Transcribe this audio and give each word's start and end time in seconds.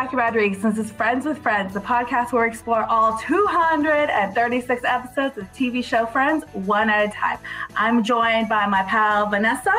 Jackie 0.00 0.16
Rodriguez. 0.16 0.62
This 0.62 0.78
is 0.78 0.90
Friends 0.90 1.26
with 1.26 1.36
Friends, 1.42 1.74
the 1.74 1.80
podcast 1.80 2.32
where 2.32 2.44
we 2.44 2.48
explore 2.48 2.84
all 2.84 3.18
236 3.18 4.82
episodes 4.82 5.36
of 5.36 5.44
TV 5.52 5.84
show 5.84 6.06
Friends 6.06 6.42
one 6.54 6.88
at 6.88 7.06
a 7.06 7.10
time. 7.10 7.36
I'm 7.76 8.02
joined 8.02 8.48
by 8.48 8.66
my 8.66 8.82
pal 8.84 9.28
Vanessa. 9.28 9.74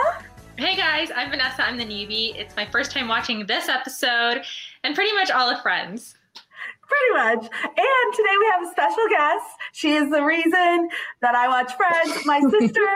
Hey 0.60 0.76
guys, 0.76 1.10
I'm 1.16 1.32
Vanessa. 1.32 1.64
I'm 1.64 1.76
the 1.76 1.86
newbie. 1.86 2.36
It's 2.36 2.56
my 2.56 2.68
first 2.68 2.92
time 2.92 3.08
watching 3.08 3.48
this 3.48 3.68
episode 3.68 4.44
and 4.84 4.94
pretty 4.94 5.12
much 5.14 5.32
all 5.32 5.50
of 5.50 5.60
Friends. 5.64 6.14
Pretty 6.88 7.14
much. 7.14 7.52
And 7.64 8.14
today 8.14 8.36
we 8.38 8.52
have 8.54 8.68
a 8.68 8.70
special 8.70 9.08
guest. 9.10 9.46
She 9.72 9.94
is 9.94 10.12
the 10.12 10.22
reason 10.22 10.88
that 11.24 11.34
I 11.34 11.48
watch 11.48 11.74
Friends, 11.74 12.24
my 12.28 12.42
sister, 12.60 12.88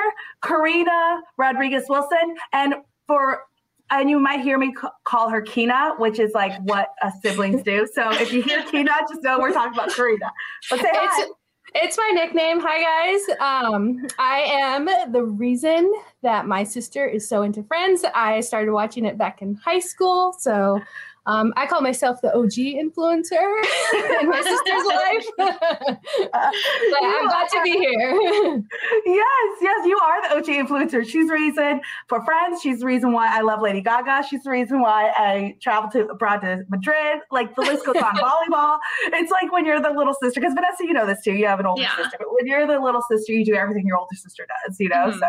Karina 0.43 1.23
Rodriguez 1.37 1.85
Wilson. 1.89 2.35
And 2.53 2.75
for 3.07 3.45
and 3.91 4.09
you 4.09 4.19
might 4.19 4.41
hear 4.41 4.57
me 4.57 4.73
call 5.03 5.29
her 5.29 5.41
Kina, 5.41 5.93
which 5.97 6.19
is 6.19 6.31
like 6.33 6.59
what 6.63 6.89
us 7.01 7.13
siblings 7.21 7.63
do. 7.63 7.87
So 7.93 8.11
if 8.13 8.33
you 8.33 8.41
hear 8.41 8.63
Kina, 8.63 8.91
just 9.09 9.23
know 9.23 9.39
we're 9.39 9.53
talking 9.53 9.73
about 9.73 9.91
Karina. 9.93 10.31
But 10.69 10.79
say 10.79 10.89
hi. 10.91 11.23
It's, 11.23 11.31
it's 11.75 11.97
my 11.97 12.11
nickname. 12.13 12.59
Hi 12.61 13.17
guys. 13.17 13.37
Um, 13.39 14.07
I 14.17 14.39
am 14.39 14.87
the 15.11 15.23
reason 15.23 15.91
that 16.23 16.47
my 16.47 16.63
sister 16.63 17.05
is 17.05 17.27
so 17.27 17.43
into 17.43 17.63
Friends. 17.63 18.05
I 18.15 18.39
started 18.39 18.71
watching 18.71 19.05
it 19.05 19.17
back 19.17 19.41
in 19.41 19.55
high 19.55 19.79
school, 19.79 20.33
so 20.39 20.79
um, 21.27 21.53
I 21.57 21.65
call 21.65 21.81
myself 21.81 22.21
the 22.21 22.33
OG 22.35 22.53
influencer 22.53 23.33
in 24.21 24.29
my 24.29 24.41
sister's 24.43 24.85
life. 24.85 25.25
but 26.31 27.03
I'm 27.03 27.27
glad 27.27 27.49
to 27.49 27.61
be 27.63 27.71
here. 27.71 28.61
yes, 29.05 29.57
yes, 29.61 29.85
you 29.85 29.99
are 30.03 30.21
the 30.29 30.35
OG 30.37 30.45
influencer. 30.45 31.07
She's 31.07 31.27
the 31.27 31.33
reason 31.33 31.81
for 32.07 32.23
friends. 32.23 32.61
She's 32.61 32.79
the 32.79 32.85
reason 32.85 33.11
why 33.11 33.35
I 33.35 33.41
love 33.41 33.61
Lady 33.61 33.81
Gaga. 33.81 34.27
She's 34.29 34.43
the 34.43 34.51
reason 34.51 34.81
why 34.81 35.11
I 35.15 35.57
traveled 35.61 35.91
to 35.93 36.07
abroad 36.07 36.41
to 36.41 36.63
Madrid. 36.69 37.19
Like 37.31 37.55
the 37.55 37.61
list 37.61 37.85
goes 37.85 37.95
on. 37.95 38.15
Volleyball. 38.15 38.77
It's 39.07 39.31
like 39.31 39.51
when 39.51 39.65
you're 39.65 39.81
the 39.81 39.89
little 39.89 40.13
sister, 40.13 40.39
because 40.39 40.53
Vanessa, 40.53 40.83
you 40.83 40.93
know 40.93 41.05
this 41.05 41.21
too. 41.23 41.33
You 41.33 41.47
have 41.47 41.59
an 41.59 41.65
older 41.65 41.81
yeah. 41.81 41.95
sister, 41.97 42.17
but 42.19 42.27
when 42.31 42.47
you're 42.47 42.67
the 42.67 42.79
little 42.79 43.01
sister, 43.09 43.33
you 43.33 43.43
do 43.43 43.55
everything 43.55 43.85
your 43.85 43.97
older 43.97 44.15
sister 44.15 44.45
does. 44.65 44.79
You 44.79 44.89
know, 44.89 45.11
mm-hmm. 45.11 45.19
so 45.19 45.27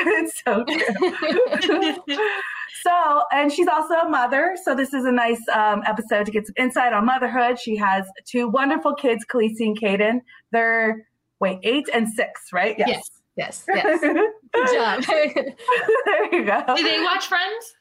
it's 0.00 0.42
so 0.42 0.64
true. 1.60 2.16
So, 2.88 3.22
and 3.32 3.52
she's 3.52 3.68
also 3.68 3.94
a 3.94 4.08
mother. 4.08 4.56
So, 4.62 4.74
this 4.74 4.94
is 4.94 5.04
a 5.04 5.12
nice 5.12 5.42
um, 5.52 5.82
episode 5.86 6.24
to 6.26 6.32
get 6.32 6.46
some 6.46 6.54
insight 6.56 6.92
on 6.92 7.04
motherhood. 7.04 7.58
She 7.58 7.76
has 7.76 8.06
two 8.26 8.48
wonderful 8.48 8.94
kids, 8.94 9.26
Khaleesi 9.30 9.60
and 9.60 9.78
Caden. 9.78 10.20
They're, 10.52 11.06
wait, 11.38 11.58
eight 11.62 11.86
and 11.92 12.08
six, 12.08 12.46
right? 12.52 12.74
Yes. 12.78 13.10
Yes. 13.36 13.64
Yes. 13.68 14.00
yes. 14.02 14.32
Good 14.52 14.66
job. 14.74 15.02
there 15.06 16.34
you 16.34 16.44
go. 16.44 16.74
Do 16.76 16.82
they 16.82 17.00
watch 17.00 17.26
Friends? 17.26 17.74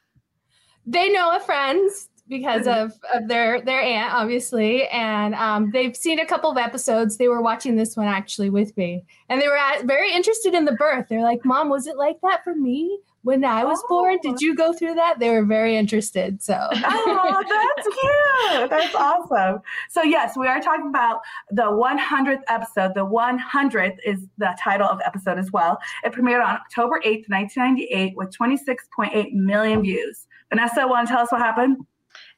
They 0.85 1.09
know 1.09 1.35
of 1.35 1.45
Friends 1.45 2.09
because 2.27 2.65
mm-hmm. 2.65 2.85
of, 2.85 2.93
of 3.13 3.27
their 3.27 3.61
their 3.61 3.81
aunt 3.81 4.13
obviously 4.13 4.87
and 4.87 5.35
um, 5.35 5.71
they've 5.71 5.95
seen 5.95 6.19
a 6.19 6.25
couple 6.25 6.49
of 6.49 6.57
episodes 6.57 7.17
they 7.17 7.27
were 7.27 7.41
watching 7.41 7.75
this 7.75 7.95
one 7.95 8.07
actually 8.07 8.49
with 8.49 8.75
me 8.77 9.03
and 9.29 9.41
they 9.41 9.47
were 9.47 9.57
at, 9.57 9.85
very 9.85 10.13
interested 10.13 10.53
in 10.53 10.65
the 10.65 10.73
birth 10.73 11.05
they're 11.09 11.21
like 11.21 11.43
mom 11.45 11.69
was 11.69 11.87
it 11.87 11.97
like 11.97 12.17
that 12.21 12.43
for 12.43 12.55
me 12.55 12.99
when 13.27 13.43
I 13.43 13.65
was 13.65 13.81
oh. 13.83 13.87
born. 13.89 14.17
Did 14.23 14.39
you 14.39 14.55
go 14.55 14.71
through 14.71 14.93
that? 14.95 15.19
They 15.19 15.29
were 15.29 15.43
very 15.43 15.75
interested. 15.75 16.41
So, 16.41 16.53
oh, 16.57 17.43
that's 17.49 17.87
cute. 18.57 18.69
That's 18.69 18.95
awesome. 18.95 19.59
So, 19.89 20.01
yes, 20.01 20.37
we 20.37 20.47
are 20.47 20.61
talking 20.61 20.87
about 20.87 21.19
the 21.51 21.63
100th 21.63 22.43
episode. 22.47 22.93
The 22.95 23.05
100th 23.05 23.97
is 24.05 24.25
the 24.37 24.57
title 24.57 24.87
of 24.87 24.99
the 24.99 25.05
episode 25.05 25.37
as 25.37 25.51
well. 25.51 25.77
It 26.05 26.13
premiered 26.13 26.41
on 26.41 26.55
October 26.55 27.01
8th, 27.01 27.27
1998, 27.27 28.15
with 28.15 28.33
26.8 28.33 29.33
million 29.33 29.81
views. 29.81 30.25
Vanessa, 30.49 30.87
want 30.87 31.09
to 31.09 31.13
tell 31.13 31.23
us 31.23 31.31
what 31.31 31.41
happened? 31.41 31.77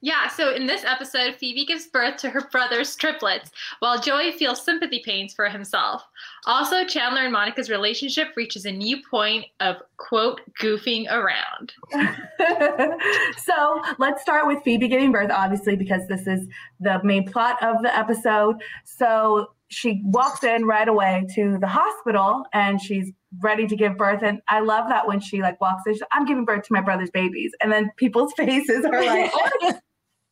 Yeah, 0.02 0.30
so 0.30 0.54
in 0.54 0.66
this 0.66 0.86
episode, 0.86 1.36
Phoebe 1.36 1.66
gives 1.66 1.88
birth 1.88 2.18
to 2.18 2.30
her 2.30 2.48
brother's 2.52 2.96
triplets, 2.96 3.52
while 3.80 4.00
Joey 4.00 4.32
feels 4.32 4.64
sympathy 4.64 5.02
pains 5.04 5.34
for 5.34 5.50
himself. 5.50 6.04
Also, 6.46 6.86
Chandler 6.86 7.24
and 7.24 7.34
Monica's 7.34 7.70
relationship 7.70 8.30
reaches 8.38 8.66
a 8.66 8.72
new 8.72 8.98
point 9.10 9.46
of, 9.60 9.76
quote, 9.98 10.40
goofing 10.62 11.12
around. 11.12 11.74
so 13.38 13.82
let's 13.98 14.22
start 14.22 14.48
with 14.48 14.64
Phoebe 14.64 14.88
giving 14.88 15.12
birth, 15.12 15.32
obviously, 15.32 15.76
because 15.76 16.08
this 16.08 16.28
is 16.28 16.48
the 16.80 17.02
main 17.04 17.30
plot 17.30 17.62
of 17.62 17.82
the 17.82 17.96
episode. 17.96 18.56
So 18.86 19.48
she 19.70 20.02
walks 20.06 20.44
in 20.44 20.66
right 20.66 20.88
away 20.88 21.26
to 21.36 21.58
the 21.60 21.68
hospital 21.68 22.44
and 22.54 22.82
she's 22.82 23.12
ready 23.40 23.68
to 23.68 23.76
give 23.76 23.98
birth. 23.98 24.22
And 24.24 24.42
I 24.50 24.62
love 24.62 24.90
that 24.90 25.08
when 25.08 25.20
she 25.20 25.42
like 25.42 25.62
walks 25.62 25.84
in, 25.86 25.96
I'm 26.12 26.26
giving 26.26 26.46
birth 26.46 26.64
to 26.64 26.74
my 26.74 26.82
brother's 26.82 27.12
babies. 27.12 27.52
And 27.62 27.72
then 27.72 27.92
people's 27.98 28.34
faces 28.38 28.84
are 28.86 29.06
like, 29.06 29.32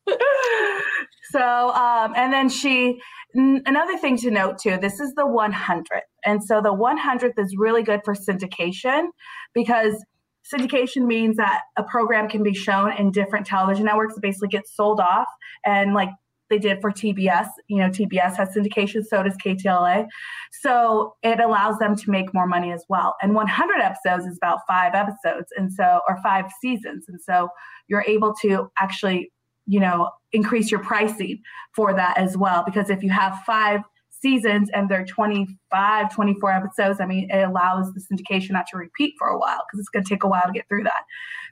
so, 1.31 1.71
um, 1.71 2.13
and 2.15 2.31
then 2.31 2.49
she, 2.49 2.99
n- 3.35 3.63
another 3.65 3.97
thing 3.97 4.17
to 4.17 4.31
note 4.31 4.57
too, 4.59 4.77
this 4.77 4.99
is 4.99 5.13
the 5.15 5.23
100th. 5.23 6.01
And 6.25 6.43
so 6.43 6.61
the 6.61 6.73
100th 6.73 7.37
is 7.37 7.55
really 7.57 7.83
good 7.83 8.01
for 8.03 8.13
syndication 8.13 9.07
because 9.53 10.03
syndication 10.53 11.05
means 11.05 11.37
that 11.37 11.61
a 11.77 11.83
program 11.83 12.29
can 12.29 12.43
be 12.43 12.53
shown 12.53 12.93
in 12.93 13.11
different 13.11 13.45
television 13.45 13.85
networks. 13.85 14.15
It 14.15 14.21
basically 14.21 14.49
gets 14.49 14.75
sold 14.75 14.99
off 14.99 15.27
and 15.65 15.93
like 15.93 16.09
they 16.49 16.57
did 16.57 16.79
for 16.81 16.91
TBS. 16.91 17.47
You 17.67 17.77
know, 17.77 17.89
TBS 17.89 18.35
has 18.37 18.55
syndication, 18.55 19.03
so 19.05 19.23
does 19.23 19.35
KTLA. 19.43 20.05
So 20.61 21.15
it 21.23 21.39
allows 21.39 21.77
them 21.79 21.95
to 21.95 22.09
make 22.11 22.33
more 22.33 22.47
money 22.47 22.71
as 22.71 22.85
well. 22.89 23.15
And 23.21 23.35
100 23.35 23.81
episodes 23.81 24.25
is 24.25 24.37
about 24.37 24.59
five 24.67 24.93
episodes, 24.93 25.47
and 25.57 25.71
so, 25.71 26.01
or 26.07 26.17
five 26.23 26.45
seasons. 26.61 27.05
And 27.07 27.19
so 27.21 27.49
you're 27.87 28.05
able 28.07 28.33
to 28.41 28.69
actually 28.79 29.31
you 29.67 29.79
know, 29.79 30.09
increase 30.31 30.71
your 30.71 30.79
pricing 30.81 31.41
for 31.75 31.93
that 31.93 32.17
as 32.17 32.37
well. 32.37 32.63
Because 32.65 32.89
if 32.89 33.03
you 33.03 33.09
have 33.09 33.37
five 33.45 33.81
seasons 34.09 34.69
and 34.73 34.89
they're 34.89 35.05
25, 35.05 36.13
24 36.13 36.51
episodes, 36.51 36.99
I 36.99 37.05
mean, 37.05 37.29
it 37.29 37.43
allows 37.43 37.93
the 37.93 38.01
syndication 38.01 38.51
not 38.51 38.65
to 38.71 38.77
repeat 38.77 39.13
for 39.19 39.27
a 39.27 39.37
while 39.37 39.63
because 39.67 39.79
it's 39.79 39.89
going 39.89 40.03
to 40.03 40.09
take 40.09 40.23
a 40.23 40.27
while 40.27 40.43
to 40.45 40.51
get 40.51 40.67
through 40.67 40.83
that. 40.83 41.03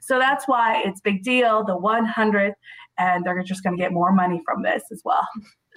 So 0.02 0.18
that's 0.18 0.48
why 0.48 0.82
it's 0.84 1.00
big 1.00 1.22
deal, 1.22 1.64
the 1.64 1.76
100th, 1.76 2.54
and 2.98 3.24
they're 3.24 3.42
just 3.42 3.62
going 3.62 3.76
to 3.76 3.82
get 3.82 3.92
more 3.92 4.12
money 4.12 4.40
from 4.44 4.62
this 4.62 4.82
as 4.90 5.02
well. 5.04 5.26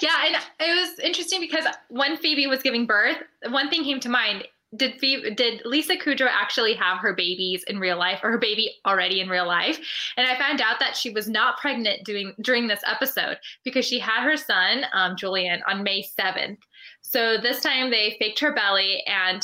yeah, 0.00 0.26
and 0.26 0.36
it 0.58 0.74
was 0.74 0.98
interesting 0.98 1.40
because 1.40 1.64
when 1.88 2.16
Phoebe 2.16 2.48
was 2.48 2.62
giving 2.62 2.84
birth, 2.84 3.18
one 3.48 3.70
thing 3.70 3.84
came 3.84 4.00
to 4.00 4.08
mind 4.08 4.46
did 4.76 4.98
did 4.98 5.62
Lisa 5.64 5.96
Kudrow 5.96 6.28
actually 6.30 6.74
have 6.74 6.98
her 6.98 7.14
babies 7.14 7.64
in 7.68 7.78
real 7.78 7.98
life 7.98 8.20
or 8.22 8.30
her 8.30 8.38
baby 8.38 8.74
already 8.86 9.20
in 9.20 9.28
real 9.28 9.46
life? 9.46 9.78
And 10.16 10.26
I 10.26 10.38
found 10.38 10.60
out 10.60 10.78
that 10.80 10.96
she 10.96 11.10
was 11.10 11.28
not 11.28 11.58
pregnant 11.58 12.04
doing 12.04 12.34
during 12.42 12.66
this 12.66 12.82
episode 12.86 13.38
because 13.64 13.86
she 13.86 13.98
had 13.98 14.24
her 14.24 14.36
son 14.36 14.84
um, 14.92 15.16
Julian 15.16 15.62
on 15.66 15.82
May 15.82 16.02
seventh. 16.02 16.58
So 17.00 17.38
this 17.38 17.60
time 17.60 17.90
they 17.90 18.16
faked 18.18 18.40
her 18.40 18.54
belly, 18.54 19.02
and 19.06 19.42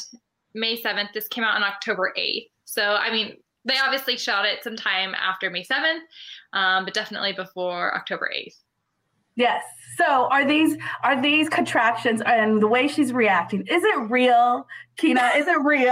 May 0.54 0.76
seventh. 0.76 1.10
This 1.14 1.28
came 1.28 1.44
out 1.44 1.56
on 1.56 1.62
October 1.62 2.12
eighth. 2.16 2.50
So 2.64 2.82
I 2.82 3.10
mean, 3.10 3.36
they 3.64 3.78
obviously 3.78 4.18
shot 4.18 4.44
it 4.44 4.62
sometime 4.62 5.14
after 5.14 5.48
May 5.48 5.62
seventh, 5.62 6.02
um, 6.52 6.84
but 6.84 6.92
definitely 6.92 7.32
before 7.32 7.96
October 7.96 8.30
eighth. 8.30 8.58
Yes. 9.36 9.62
So 9.96 10.28
are 10.30 10.44
these 10.44 10.76
are 11.02 11.20
these 11.20 11.48
contractions 11.48 12.20
and 12.26 12.60
the 12.60 12.66
way 12.66 12.88
she's 12.88 13.12
reacting? 13.12 13.64
Is 13.66 13.82
it 13.84 14.10
real, 14.10 14.66
Kina? 14.96 15.30
Is 15.36 15.46
it 15.46 15.58
real? 15.62 15.82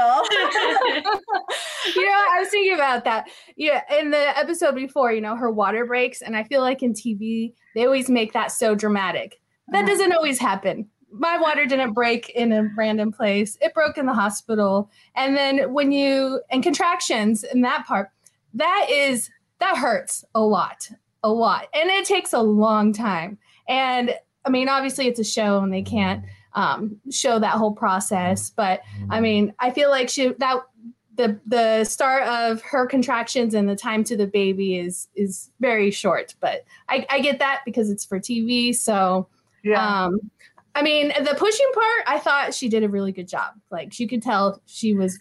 you 1.95 2.05
know, 2.07 2.27
I 2.33 2.39
was 2.41 2.49
thinking 2.49 2.75
about 2.75 3.05
that. 3.05 3.29
Yeah, 3.57 3.83
in 3.99 4.11
the 4.11 4.39
episode 4.39 4.75
before, 4.75 5.13
you 5.13 5.21
know, 5.21 5.37
her 5.37 5.51
water 5.51 5.87
breaks, 5.87 6.21
and 6.21 6.37
I 6.37 6.45
feel 6.45 6.63
like 6.63 6.83
in 6.83 6.95
TV 6.95 7.53
they 7.75 7.85
always 7.85 8.09
make 8.09 8.33
that 8.33 8.51
so 8.51 8.75
dramatic. 8.75 9.41
That 9.69 9.85
uh-huh. 9.85 9.89
doesn't 9.89 10.13
always 10.13 10.39
happen. 10.39 10.89
My 11.13 11.39
water 11.39 11.67
didn't 11.67 11.93
break 11.93 12.31
in 12.31 12.53
a 12.53 12.71
random 12.77 13.13
place. 13.13 13.59
It 13.61 13.75
broke 13.75 13.99
in 13.99 14.07
the 14.07 14.15
hospital. 14.15 14.91
And 15.15 15.37
then 15.37 15.73
when 15.73 15.93
you 15.93 16.41
and 16.51 16.63
contractions 16.63 17.45
in 17.45 17.61
that 17.61 17.87
part, 17.87 18.11
that 18.55 18.87
is 18.91 19.31
that 19.61 19.77
hurts 19.77 20.25
a 20.35 20.41
lot 20.41 20.91
a 21.23 21.31
lot 21.31 21.69
and 21.75 21.91
it 21.91 22.05
takes 22.05 22.33
a 22.33 22.41
long 22.41 22.93
time. 22.93 23.39
And 23.69 24.15
i 24.45 24.51
mean 24.51 24.69
obviously 24.69 25.07
it's 25.07 25.21
a 25.21 25.25
show 25.25 25.59
and 25.61 25.73
they 25.73 25.83
can't 25.83 26.25
um, 26.55 27.01
show 27.11 27.39
that 27.39 27.53
whole 27.53 27.73
process 27.73 28.51
but 28.51 28.83
i 29.11 29.21
mean 29.21 29.55
i 29.59 29.71
feel 29.71 29.91
like 29.91 30.09
she 30.09 30.33
that 30.39 30.59
the 31.15 31.41
the 31.47 31.85
start 31.85 32.25
of 32.25 32.61
her 32.63 32.87
contractions 32.87 33.55
and 33.55 33.69
the 33.69 33.77
time 33.77 34.05
to 34.05 34.17
the 34.17 34.27
baby 34.27 34.77
is 34.77 35.09
is 35.15 35.51
very 35.61 35.91
short 35.91 36.35
but 36.41 36.65
i 36.89 37.07
i 37.11 37.21
get 37.21 37.39
that 37.39 37.63
because 37.65 37.91
it's 37.91 38.05
for 38.05 38.21
tv 38.21 38.75
so 38.75 39.27
yeah. 39.65 40.05
um 40.05 40.19
i 40.75 40.83
mean 40.83 41.09
the 41.09 41.35
pushing 41.39 41.71
part 41.73 42.05
i 42.07 42.19
thought 42.19 42.53
she 42.53 42.69
did 42.69 42.83
a 42.83 42.89
really 42.89 43.13
good 43.13 43.29
job. 43.29 43.55
Like 43.71 43.99
you 43.99 44.07
could 44.07 44.23
tell 44.23 44.61
she 44.67 44.95
was 44.95 45.19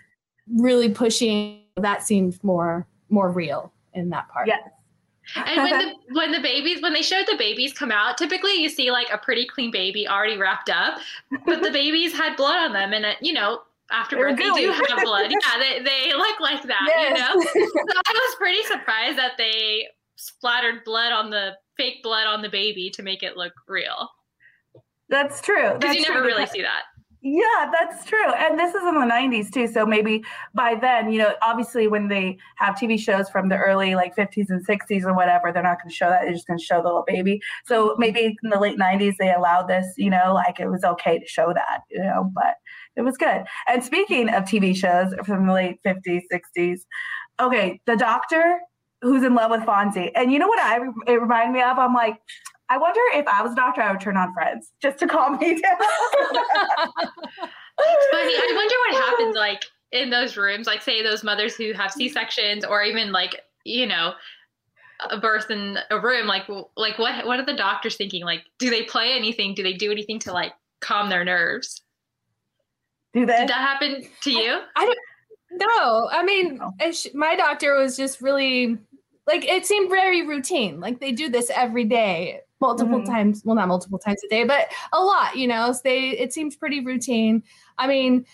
really 0.57 0.89
pushing. 0.89 1.61
That 1.77 2.03
seemed 2.03 2.43
more 2.43 2.87
more 3.09 3.31
real 3.31 3.71
in 3.93 4.09
that 4.09 4.27
part. 4.29 4.47
Yes 4.47 4.80
and 5.35 5.63
when 5.63 5.79
the 5.79 5.95
when 6.13 6.31
the 6.31 6.39
babies 6.39 6.81
when 6.81 6.93
they 6.93 7.01
showed 7.01 7.25
the 7.27 7.37
babies 7.37 7.73
come 7.73 7.91
out, 7.91 8.17
typically 8.17 8.53
you 8.53 8.69
see 8.69 8.91
like 8.91 9.07
a 9.11 9.17
pretty 9.17 9.45
clean 9.45 9.71
baby 9.71 10.07
already 10.07 10.37
wrapped 10.37 10.69
up, 10.69 10.99
but 11.45 11.61
the 11.61 11.71
babies 11.73 12.13
had 12.13 12.35
blood 12.35 12.57
on 12.57 12.73
them, 12.73 12.93
and 12.93 13.05
uh, 13.05 13.13
you 13.21 13.33
know 13.33 13.61
afterwards 13.91 14.37
they 14.37 14.49
do 14.49 14.71
have 14.71 15.03
blood. 15.03 15.31
Yeah, 15.31 15.59
they 15.59 15.83
they 15.83 16.13
look 16.13 16.39
like 16.39 16.63
that. 16.63 16.85
Yes. 16.87 17.17
You 17.17 17.61
know, 17.61 17.67
so 17.67 17.99
I 18.07 18.13
was 18.13 18.35
pretty 18.37 18.63
surprised 18.63 19.17
that 19.17 19.33
they 19.37 19.87
splattered 20.15 20.83
blood 20.83 21.11
on 21.11 21.29
the 21.29 21.57
fake 21.77 22.03
blood 22.03 22.27
on 22.27 22.41
the 22.41 22.49
baby 22.49 22.89
to 22.91 23.03
make 23.03 23.23
it 23.23 23.37
look 23.37 23.53
real. 23.67 24.09
That's 25.09 25.41
true. 25.41 25.73
Because 25.73 25.95
you 25.95 26.03
never 26.03 26.19
true. 26.19 26.27
really 26.27 26.45
see 26.45 26.61
that. 26.61 26.83
Yeah, 27.23 27.71
that's 27.71 28.03
true. 28.03 28.33
And 28.33 28.57
this 28.57 28.73
is 28.73 28.81
in 28.81 28.95
the 28.99 29.05
90s 29.05 29.51
too. 29.51 29.67
So 29.67 29.85
maybe 29.85 30.23
by 30.55 30.73
then, 30.73 31.11
you 31.11 31.19
know, 31.19 31.35
obviously 31.43 31.87
when 31.87 32.07
they 32.07 32.39
have 32.55 32.73
TV 32.75 32.99
shows 32.99 33.29
from 33.29 33.47
the 33.49 33.57
early 33.57 33.93
like 33.93 34.15
50s 34.15 34.49
and 34.49 34.65
60s 34.65 35.03
or 35.05 35.13
whatever, 35.13 35.51
they're 35.51 35.61
not 35.61 35.77
going 35.79 35.89
to 35.89 35.95
show 35.95 36.09
that. 36.09 36.21
They're 36.23 36.33
just 36.33 36.47
going 36.47 36.57
to 36.57 36.65
show 36.65 36.81
the 36.81 36.87
little 36.87 37.03
baby. 37.05 37.39
So 37.65 37.95
maybe 37.99 38.35
in 38.43 38.49
the 38.49 38.59
late 38.59 38.79
90s, 38.79 39.17
they 39.19 39.31
allowed 39.31 39.67
this, 39.67 39.93
you 39.97 40.09
know, 40.09 40.33
like 40.33 40.59
it 40.59 40.67
was 40.67 40.83
okay 40.83 41.19
to 41.19 41.27
show 41.27 41.53
that, 41.53 41.81
you 41.91 41.99
know, 41.99 42.31
but 42.33 42.55
it 42.95 43.03
was 43.03 43.17
good. 43.17 43.43
And 43.67 43.83
speaking 43.83 44.29
of 44.29 44.45
TV 44.45 44.75
shows 44.75 45.13
from 45.23 45.45
the 45.45 45.53
late 45.53 45.79
50s, 45.85 46.21
60s, 46.33 46.79
okay, 47.39 47.79
the 47.85 47.97
doctor 47.97 48.59
who's 49.03 49.23
in 49.23 49.35
love 49.35 49.51
with 49.51 49.61
Fonzie. 49.61 50.11
And 50.15 50.31
you 50.31 50.39
know 50.39 50.47
what 50.47 50.59
I 50.59 50.79
it 51.07 51.21
reminded 51.21 51.53
me 51.53 51.61
of? 51.61 51.77
I'm 51.77 51.93
like, 51.93 52.17
I 52.71 52.77
wonder 52.77 53.01
if 53.15 53.27
I 53.27 53.41
was 53.43 53.51
a 53.51 53.55
doctor, 53.55 53.81
I 53.81 53.91
would 53.91 53.99
turn 53.99 54.15
on 54.15 54.33
Friends 54.33 54.71
just 54.81 54.97
to 54.99 55.07
calm 55.07 55.37
me 55.37 55.61
down. 55.61 55.77
funny. 58.11 58.33
I 58.33 58.53
wonder 58.55 58.75
what 58.87 59.03
happens 59.03 59.35
like 59.47 59.63
in 59.91 60.09
those 60.09 60.37
rooms, 60.37 60.67
like 60.67 60.81
say 60.81 61.03
those 61.03 61.21
mothers 61.21 61.55
who 61.55 61.73
have 61.73 61.91
C 61.91 62.07
sections, 62.07 62.63
or 62.63 62.81
even 62.81 63.11
like 63.11 63.41
you 63.65 63.85
know 63.85 64.13
a 65.09 65.19
birth 65.19 65.51
in 65.51 65.79
a 65.89 65.99
room. 65.99 66.27
Like 66.27 66.47
like 66.77 66.97
what 66.97 67.25
what 67.25 67.39
are 67.41 67.45
the 67.45 67.55
doctors 67.57 67.97
thinking? 67.97 68.23
Like, 68.23 68.43
do 68.57 68.69
they 68.69 68.83
play 68.83 69.11
anything? 69.17 69.53
Do 69.53 69.63
they 69.63 69.73
do 69.73 69.91
anything 69.91 70.19
to 70.19 70.31
like 70.31 70.53
calm 70.79 71.09
their 71.09 71.25
nerves? 71.25 71.81
Do 73.13 73.25
they? 73.25 73.35
Did 73.35 73.49
that 73.49 73.67
happen 73.67 74.07
to 74.21 74.31
you? 74.31 74.61
I, 74.77 74.83
I 74.83 74.85
don't. 74.85 74.97
No, 75.53 76.09
I 76.09 76.23
mean, 76.23 76.55
No. 76.55 76.71
my 77.13 77.35
doctor 77.35 77.75
was 77.75 77.97
just 77.97 78.21
really 78.21 78.77
like 79.27 79.43
it 79.43 79.65
seemed 79.65 79.89
very 79.89 80.25
routine. 80.25 80.79
Like 80.79 81.01
they 81.01 81.11
do 81.11 81.27
this 81.27 81.51
every 81.53 81.83
day, 81.83 82.39
multiple 82.61 83.01
Mhm. 83.01 83.05
times. 83.05 83.41
Well, 83.43 83.55
not 83.55 83.67
multiple 83.67 83.99
times 83.99 84.21
a 84.23 84.29
day, 84.29 84.43
but 84.45 84.67
a 84.93 85.01
lot. 85.01 85.35
You 85.35 85.47
know, 85.47 85.71
so 85.73 85.79
they 85.83 86.09
it 86.11 86.31
seems 86.33 86.55
pretty 86.55 86.79
routine. 86.85 87.43
I 87.77 87.87
mean, 87.87 88.25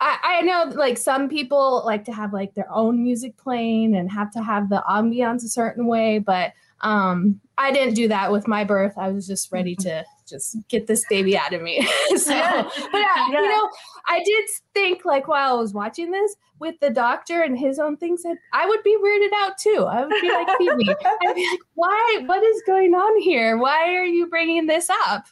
I, 0.00 0.18
I 0.24 0.40
know 0.42 0.64
like 0.74 0.98
some 0.98 1.28
people 1.28 1.82
like 1.86 2.04
to 2.06 2.12
have 2.12 2.32
like 2.32 2.54
their 2.54 2.70
own 2.72 3.02
music 3.02 3.36
playing 3.36 3.94
and 3.96 4.10
have 4.10 4.30
to 4.32 4.42
have 4.42 4.68
the 4.68 4.82
ambiance 4.88 5.44
a 5.44 5.48
certain 5.48 5.86
way, 5.86 6.18
but 6.18 6.52
um 6.82 7.40
I 7.58 7.72
didn't 7.72 7.94
do 7.94 8.08
that 8.08 8.30
with 8.32 8.46
my 8.46 8.64
birth. 8.64 8.92
I 8.98 9.08
was 9.10 9.26
just 9.26 9.50
ready 9.50 9.74
to 9.76 10.04
just 10.28 10.58
get 10.68 10.86
this 10.86 11.04
baby 11.08 11.34
out 11.38 11.54
of 11.54 11.62
me. 11.62 11.80
so, 12.16 12.34
Yeah. 12.34 12.62
but 12.62 12.94
uh, 12.94 12.98
Yeah. 12.98 13.26
you 13.28 13.48
know, 13.48 13.70
I 14.06 14.22
did 14.22 14.44
think 14.74 15.04
like 15.06 15.26
while 15.28 15.56
I 15.56 15.60
was 15.60 15.72
watching 15.72 16.10
this 16.10 16.36
with 16.58 16.74
the 16.80 16.90
doctor 16.90 17.42
and 17.42 17.58
his 17.58 17.78
own 17.78 17.96
things 17.96 18.22
that 18.22 18.36
I 18.52 18.66
would 18.66 18.82
be 18.82 18.96
weirded 18.96 19.30
out 19.44 19.58
too. 19.58 19.84
I 19.88 20.02
would 20.04 20.20
be 20.20 20.28
like 20.30 20.48
Phoebe. 20.58 20.88
I'd 20.90 21.34
be 21.34 21.48
like, 21.50 21.60
why? 21.74 22.22
What 22.26 22.42
is 22.42 22.62
going 22.66 22.94
on 22.94 23.20
here? 23.20 23.56
Why 23.58 23.94
are 23.94 24.04
you 24.04 24.26
bringing 24.28 24.66
this 24.66 24.88
up? 25.06 25.26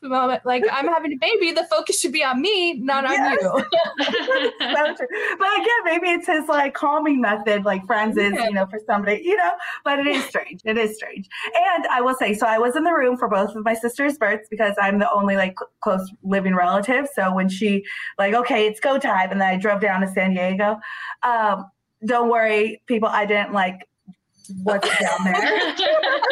Like 0.44 0.64
I'm 0.70 0.86
having 0.88 1.12
a 1.12 1.16
baby. 1.16 1.52
The 1.52 1.64
focus 1.64 2.00
should 2.00 2.12
be 2.12 2.22
on 2.24 2.40
me, 2.40 2.74
not 2.74 3.04
on 3.04 3.12
Yes. 3.12 3.38
you. 3.40 3.48
so 3.48 4.94
true. 4.96 5.06
But 5.38 5.48
again, 5.60 5.80
maybe 5.84 6.08
it's 6.10 6.26
his 6.26 6.46
like 6.48 6.74
calming 6.74 7.20
method, 7.20 7.64
like 7.64 7.86
Friends 7.86 8.16
is, 8.16 8.32
Yeah. 8.34 8.44
you 8.48 8.52
know, 8.52 8.66
for 8.66 8.80
somebody, 8.86 9.22
you 9.24 9.36
know. 9.36 9.50
But 9.84 10.00
it 10.00 10.06
is 10.06 10.24
strange. 10.24 10.60
It 10.64 10.76
is 10.76 10.96
strange. 10.96 11.28
And 11.74 11.86
I 11.86 12.00
will 12.00 12.14
say, 12.14 12.34
so 12.34 12.46
I 12.46 12.58
was 12.58 12.76
in 12.76 12.84
the 12.84 12.92
room 12.92 13.16
for 13.16 13.28
both 13.28 13.54
of 13.54 13.64
my 13.64 13.74
sister's 13.74 14.18
births 14.18 14.46
because 14.50 14.74
I'm 14.80 14.98
the 14.98 15.10
only 15.12 15.36
like 15.36 15.56
close 15.82 16.10
living 16.22 16.54
relative. 16.54 17.06
So 17.14 17.32
when 17.34 17.48
she 17.48 17.84
like, 18.18 18.34
okay, 18.34 18.66
it's 18.66 18.80
go 18.80 18.98
time, 18.98 19.30
and 19.30 19.40
then 19.40 19.48
I 19.48 19.56
drove 19.56 19.80
down 19.80 20.00
to 20.02 20.08
San 20.08 20.32
Diego. 20.34 20.78
Um, 21.24 21.70
don't 22.04 22.28
worry, 22.28 22.82
people. 22.86 23.08
I 23.08 23.24
didn't 23.24 23.52
like 23.52 23.88
what's 24.62 24.88
down 24.98 25.24
there. 25.24 25.74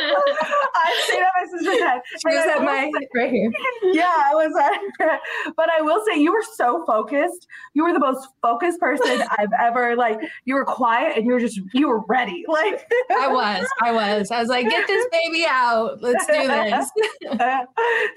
Oh, 0.05 0.69
I 0.75 1.03
stayed 1.05 1.21
that 1.21 1.31
my 1.37 1.59
sister's 1.59 1.81
head. 1.89 2.01
She 2.19 2.37
was 2.37 2.47
at 2.47 2.63
my 2.65 2.91
right 3.15 3.31
here. 3.31 3.53
yeah, 3.93 4.05
I 4.09 4.35
was 4.35 4.53
at, 4.57 5.21
but 5.57 5.69
I 5.71 5.81
will 5.83 6.03
say 6.07 6.19
you 6.19 6.33
were 6.33 6.45
so 6.55 6.85
focused. 6.87 7.47
You 7.75 7.85
were 7.85 7.93
the 7.93 8.01
most 8.01 8.29
focused 8.41 8.81
person 8.81 9.23
I've 9.39 9.53
ever 9.61 9.95
like. 9.97 10.19
You 10.45 10.55
were 10.55 10.65
quiet 10.65 11.17
and 11.17 11.27
you 11.27 11.33
were 11.33 11.41
just 11.41 11.61
you 11.73 11.89
were 11.89 12.01
ready. 12.09 12.45
Like 12.49 12.91
I 13.11 13.29
was. 13.29 13.67
I 13.83 13.93
was. 13.93 14.31
I 14.31 14.41
was 14.41 14.49
like, 14.49 14.69
get 14.69 14.87
this 14.87 15.07
baby 15.13 15.45
out. 15.49 16.03
Let's 16.03 16.27
do 16.27 16.47
this. 16.47 16.91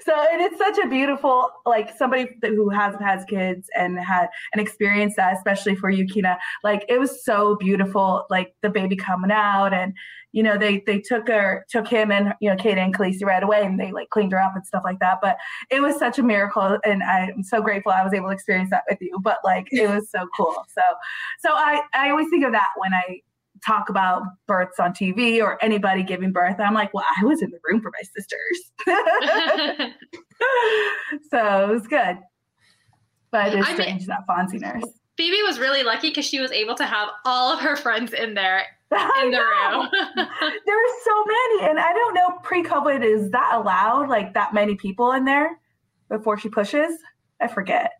so 0.04 0.14
it 0.32 0.52
is 0.52 0.58
such 0.58 0.78
a 0.78 0.88
beautiful 0.88 1.50
like 1.64 1.96
somebody 1.96 2.28
who 2.42 2.68
has 2.70 2.94
has 3.00 3.24
kids 3.24 3.68
and 3.76 3.98
had 3.98 4.28
and 4.52 4.60
experienced 4.60 5.16
that, 5.16 5.36
especially 5.36 5.74
for 5.74 5.90
you, 5.90 6.06
Kina. 6.06 6.38
Like 6.64 6.84
it 6.88 6.98
was 6.98 7.24
so 7.24 7.56
beautiful, 7.56 8.26
like 8.30 8.54
the 8.62 8.70
baby 8.70 8.96
coming 8.96 9.30
out 9.30 9.72
and 9.72 9.85
you 10.32 10.42
know 10.42 10.58
they 10.58 10.82
they 10.86 11.00
took 11.00 11.28
her 11.28 11.64
took 11.70 11.88
him 11.88 12.10
and 12.10 12.34
you 12.40 12.50
know 12.50 12.56
Kate 12.56 12.78
and 12.78 12.94
Khaleesi 12.94 13.24
right 13.24 13.42
away 13.42 13.64
and 13.64 13.78
they 13.80 13.92
like 13.92 14.10
cleaned 14.10 14.32
her 14.32 14.38
up 14.38 14.52
and 14.54 14.66
stuff 14.66 14.82
like 14.84 14.98
that. 15.00 15.18
But 15.22 15.36
it 15.70 15.80
was 15.80 15.98
such 15.98 16.18
a 16.18 16.22
miracle 16.22 16.78
and 16.84 17.02
I'm 17.02 17.42
so 17.42 17.62
grateful 17.62 17.92
I 17.92 18.04
was 18.04 18.12
able 18.12 18.28
to 18.28 18.34
experience 18.34 18.70
that 18.70 18.84
with 18.88 19.00
you. 19.00 19.18
But 19.22 19.38
like 19.44 19.68
it 19.72 19.88
was 19.88 20.10
so 20.10 20.26
cool. 20.36 20.54
So 20.76 20.82
so 21.40 21.54
I 21.54 21.80
I 21.94 22.10
always 22.10 22.28
think 22.28 22.44
of 22.44 22.52
that 22.52 22.68
when 22.76 22.92
I 22.92 23.20
talk 23.64 23.88
about 23.88 24.22
births 24.46 24.78
on 24.78 24.92
TV 24.92 25.42
or 25.42 25.62
anybody 25.64 26.02
giving 26.02 26.32
birth. 26.32 26.56
I'm 26.58 26.74
like, 26.74 26.92
well, 26.92 27.06
I 27.20 27.24
was 27.24 27.42
in 27.42 27.50
the 27.50 27.58
room 27.64 27.80
for 27.80 27.90
my 27.90 28.02
sisters. 28.14 28.72
so 31.30 31.70
it 31.70 31.72
was 31.72 31.86
good. 31.86 32.18
But 33.30 33.54
it's 33.54 33.68
I 33.68 33.76
mean- 33.76 34.06
that 34.06 34.26
Fonzie 34.28 34.60
nurse. 34.60 34.84
Phoebe 35.16 35.42
was 35.44 35.58
really 35.58 35.82
lucky 35.82 36.08
because 36.10 36.24
she 36.26 36.40
was 36.40 36.52
able 36.52 36.74
to 36.74 36.84
have 36.84 37.08
all 37.24 37.52
of 37.52 37.60
her 37.60 37.76
friends 37.76 38.12
in 38.12 38.34
there 38.34 38.62
I 38.92 39.22
in 39.24 39.30
the 39.30 39.38
know. 39.38 39.80
room. 39.80 39.88
There 40.66 40.76
were 40.76 40.94
so 41.04 41.24
many. 41.24 41.70
And 41.70 41.78
I 41.78 41.92
don't 41.92 42.14
know, 42.14 42.38
pre 42.42 42.62
COVID, 42.62 43.02
is 43.04 43.30
that 43.30 43.52
allowed? 43.54 44.08
Like 44.08 44.34
that 44.34 44.52
many 44.54 44.74
people 44.76 45.12
in 45.12 45.24
there 45.24 45.58
before 46.08 46.38
she 46.38 46.48
pushes? 46.48 46.98
I 47.40 47.48
forget. 47.48 47.92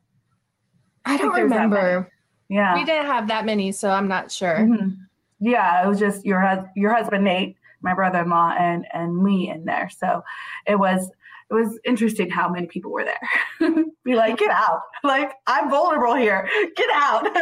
I 1.05 1.17
don't 1.17 1.33
think 1.35 1.35
there's 1.35 1.51
that 1.51 1.57
remember. 1.65 2.13
Yeah. 2.49 2.75
We 2.75 2.85
didn't 2.85 3.07
have 3.07 3.29
that 3.29 3.45
many, 3.45 3.73
so 3.73 3.91
I'm 3.91 4.09
not 4.09 4.31
sure. 4.31 4.59
Mhm. 4.59 4.97
Yeah, 5.41 5.85
it 5.85 5.89
was 5.89 5.99
just 5.99 6.25
your 6.25 6.41
hus- 6.41 6.69
your 6.77 6.95
husband 6.95 7.25
Nate, 7.25 7.57
my 7.83 7.93
brother-in-law, 7.95 8.55
and 8.59 8.87
and 8.93 9.23
me 9.23 9.51
in 9.51 9.65
there. 9.65 9.89
So 9.91 10.23
it 10.67 10.79
was 10.79 11.11
it 11.50 11.54
was 11.54 11.78
interesting 11.84 12.28
how 12.31 12.48
many 12.48 12.66
people 12.66 12.90
were 12.90 13.04
there. 13.04 13.20
Be 14.04 14.14
like, 14.14 14.38
get 14.38 14.50
out! 14.50 14.81
Like 15.04 15.32
I'm 15.46 15.70
vulnerable 15.70 16.14
here. 16.14 16.48
Get 16.76 16.90
out! 16.93 17.25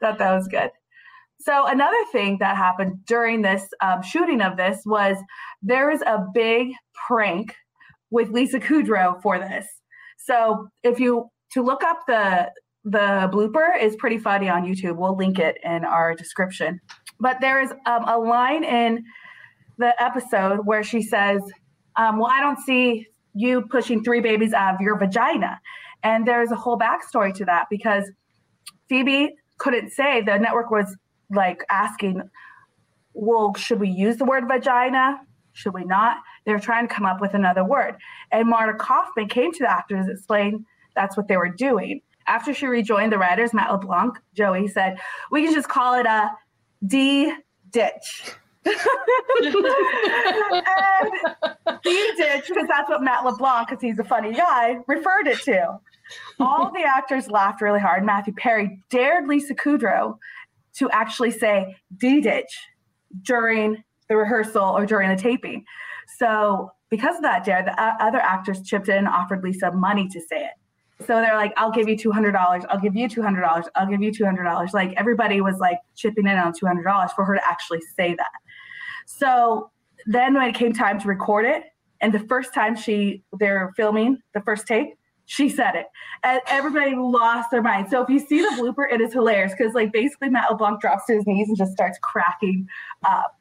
Thought 0.00 0.18
that 0.18 0.34
was 0.34 0.48
good. 0.48 0.70
So 1.40 1.66
another 1.66 2.04
thing 2.10 2.38
that 2.40 2.56
happened 2.56 3.04
during 3.06 3.42
this 3.42 3.68
um, 3.80 4.02
shooting 4.02 4.40
of 4.40 4.56
this 4.56 4.82
was 4.84 5.16
there 5.62 5.90
was 5.90 6.02
a 6.02 6.24
big 6.34 6.72
prank 7.06 7.54
with 8.10 8.30
Lisa 8.30 8.58
Kudrow 8.58 9.22
for 9.22 9.38
this. 9.38 9.66
So 10.18 10.68
if 10.82 10.98
you 10.98 11.30
to 11.52 11.62
look 11.62 11.84
up 11.84 12.00
the 12.06 12.50
the 12.84 13.28
blooper 13.32 13.80
is 13.80 13.96
pretty 13.96 14.18
funny 14.18 14.48
on 14.48 14.64
YouTube. 14.64 14.96
We'll 14.96 15.16
link 15.16 15.38
it 15.38 15.58
in 15.62 15.84
our 15.84 16.14
description. 16.14 16.80
But 17.20 17.40
there 17.40 17.60
is 17.60 17.70
um, 17.86 18.04
a 18.04 18.18
line 18.18 18.64
in 18.64 19.04
the 19.76 20.00
episode 20.02 20.60
where 20.64 20.82
she 20.82 21.02
says, 21.02 21.42
um, 21.98 22.18
"Well, 22.18 22.30
I 22.32 22.40
don't 22.40 22.58
see 22.60 23.06
you 23.34 23.62
pushing 23.62 24.02
three 24.02 24.20
babies 24.20 24.54
out 24.54 24.74
of 24.74 24.80
your 24.80 24.96
vagina," 24.96 25.60
and 26.02 26.26
there's 26.26 26.50
a 26.50 26.56
whole 26.56 26.78
backstory 26.78 27.34
to 27.34 27.44
that 27.44 27.66
because 27.68 28.10
Phoebe 28.88 29.34
couldn't 29.58 29.90
say 29.90 30.22
the 30.22 30.38
network 30.38 30.70
was 30.70 30.96
like 31.30 31.64
asking, 31.68 32.22
"Well, 33.12 33.54
should 33.54 33.80
we 33.80 33.90
use 33.90 34.16
the 34.16 34.24
word 34.24 34.48
vagina? 34.48 35.20
Should 35.52 35.74
we 35.74 35.84
not?" 35.84 36.16
They're 36.46 36.58
trying 36.58 36.88
to 36.88 36.94
come 36.94 37.04
up 37.04 37.20
with 37.20 37.34
another 37.34 37.64
word, 37.64 37.96
and 38.32 38.48
Marta 38.48 38.74
Kauffman 38.78 39.28
came 39.28 39.52
to 39.52 39.58
the 39.58 39.70
actors 39.70 40.06
and 40.06 40.10
explained 40.10 40.64
that's 40.94 41.16
what 41.16 41.28
they 41.28 41.36
were 41.36 41.50
doing. 41.50 42.00
After 42.26 42.52
she 42.54 42.66
rejoined 42.66 43.12
the 43.12 43.18
writers, 43.18 43.54
Matt 43.54 43.70
LeBlanc, 43.70 44.18
Joey 44.34 44.68
said, 44.68 44.98
"We 45.30 45.44
can 45.44 45.52
just 45.52 45.68
call 45.68 45.94
it 45.94 46.06
a 46.06 46.30
D 46.86 47.32
ditch." 47.70 48.34
And 49.42 49.54
D 51.82 52.12
ditch, 52.16 52.48
because 52.48 52.66
that's 52.68 52.88
what 52.88 53.02
Matt 53.02 53.24
LeBlanc, 53.24 53.68
because 53.68 53.82
he's 53.82 53.98
a 53.98 54.04
funny 54.04 54.32
guy, 54.32 54.78
referred 54.86 55.26
it 55.26 55.40
to. 55.42 55.78
All 56.40 56.70
the 56.72 56.84
actors 56.84 57.30
laughed 57.30 57.60
really 57.60 57.80
hard. 57.80 58.04
Matthew 58.04 58.32
Perry 58.34 58.82
dared 58.90 59.28
Lisa 59.28 59.54
Kudrow 59.54 60.18
to 60.74 60.90
actually 60.90 61.30
say 61.30 61.76
D 61.96 62.20
ditch 62.20 62.58
during 63.22 63.82
the 64.08 64.16
rehearsal 64.16 64.64
or 64.64 64.86
during 64.86 65.08
the 65.14 65.16
taping. 65.20 65.64
So, 66.18 66.72
because 66.90 67.16
of 67.16 67.22
that 67.22 67.44
dare, 67.44 67.62
the 67.62 67.78
other 68.02 68.18
actors 68.18 68.62
chipped 68.62 68.88
in 68.88 68.96
and 68.96 69.08
offered 69.08 69.44
Lisa 69.44 69.70
money 69.72 70.08
to 70.08 70.20
say 70.20 70.44
it. 70.44 70.52
So 71.06 71.20
they're 71.20 71.36
like, 71.36 71.52
I'll 71.56 71.70
give 71.70 71.88
you 71.88 71.96
$200. 71.96 72.34
I'll 72.68 72.80
give 72.80 72.96
you 72.96 73.06
$200. 73.08 73.68
I'll 73.76 73.86
give 73.86 74.02
you 74.02 74.10
$200. 74.10 74.72
Like 74.72 74.94
everybody 74.96 75.40
was 75.40 75.58
like 75.58 75.78
chipping 75.94 76.26
in 76.26 76.36
on 76.38 76.52
$200 76.52 77.10
for 77.12 77.24
her 77.24 77.34
to 77.34 77.46
actually 77.46 77.80
say 77.96 78.14
that. 78.14 78.30
So 79.10 79.70
then 80.06 80.34
when 80.34 80.46
it 80.46 80.54
came 80.54 80.74
time 80.74 81.00
to 81.00 81.08
record 81.08 81.46
it, 81.46 81.64
and 82.02 82.12
the 82.12 82.20
first 82.20 82.52
time 82.52 82.76
she 82.76 83.24
they're 83.40 83.72
filming 83.74 84.18
the 84.34 84.40
first 84.42 84.66
take, 84.66 84.98
she 85.24 85.48
said 85.48 85.74
it, 85.74 85.86
and 86.22 86.40
everybody 86.46 86.94
lost 86.94 87.50
their 87.50 87.62
mind. 87.62 87.88
So 87.90 88.02
if 88.02 88.10
you 88.10 88.18
see 88.18 88.42
the 88.42 88.50
blooper, 88.60 88.84
it 88.92 89.00
is 89.00 89.12
hilarious 89.14 89.52
because 89.56 89.72
like 89.72 89.92
basically 89.92 90.28
Matt 90.28 90.50
LeBlanc 90.50 90.82
drops 90.82 91.06
to 91.06 91.14
his 91.14 91.26
knees 91.26 91.48
and 91.48 91.56
just 91.56 91.72
starts 91.72 91.98
cracking 92.02 92.68
up. 93.04 93.34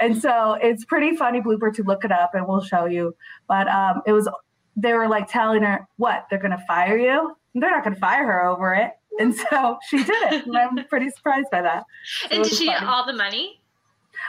And 0.00 0.20
so 0.20 0.54
it's 0.60 0.84
pretty 0.84 1.16
funny 1.16 1.40
blooper 1.40 1.72
to 1.72 1.82
look 1.84 2.04
it 2.04 2.10
up 2.10 2.34
and 2.34 2.46
we'll 2.48 2.62
show 2.62 2.86
you. 2.86 3.14
But 3.46 3.68
um, 3.68 4.02
it 4.06 4.12
was, 4.12 4.28
they 4.74 4.92
were 4.92 5.08
like 5.08 5.30
telling 5.30 5.62
her, 5.62 5.86
what, 5.98 6.26
they're 6.30 6.40
going 6.40 6.56
to 6.56 6.64
fire 6.66 6.98
you? 6.98 7.36
They're 7.54 7.70
not 7.70 7.84
going 7.84 7.94
to 7.94 8.00
fire 8.00 8.26
her 8.26 8.44
over 8.44 8.74
it. 8.74 8.90
And 9.20 9.34
so 9.34 9.78
she 9.88 9.98
did 9.98 10.32
it. 10.32 10.46
And 10.46 10.56
I'm 10.56 10.84
pretty 10.88 11.10
surprised 11.10 11.48
by 11.52 11.62
that. 11.62 11.84
So 12.04 12.28
and 12.30 12.44
did 12.44 12.52
she 12.52 12.66
funny. 12.66 12.80
get 12.80 12.88
all 12.88 13.06
the 13.06 13.12
money? 13.12 13.61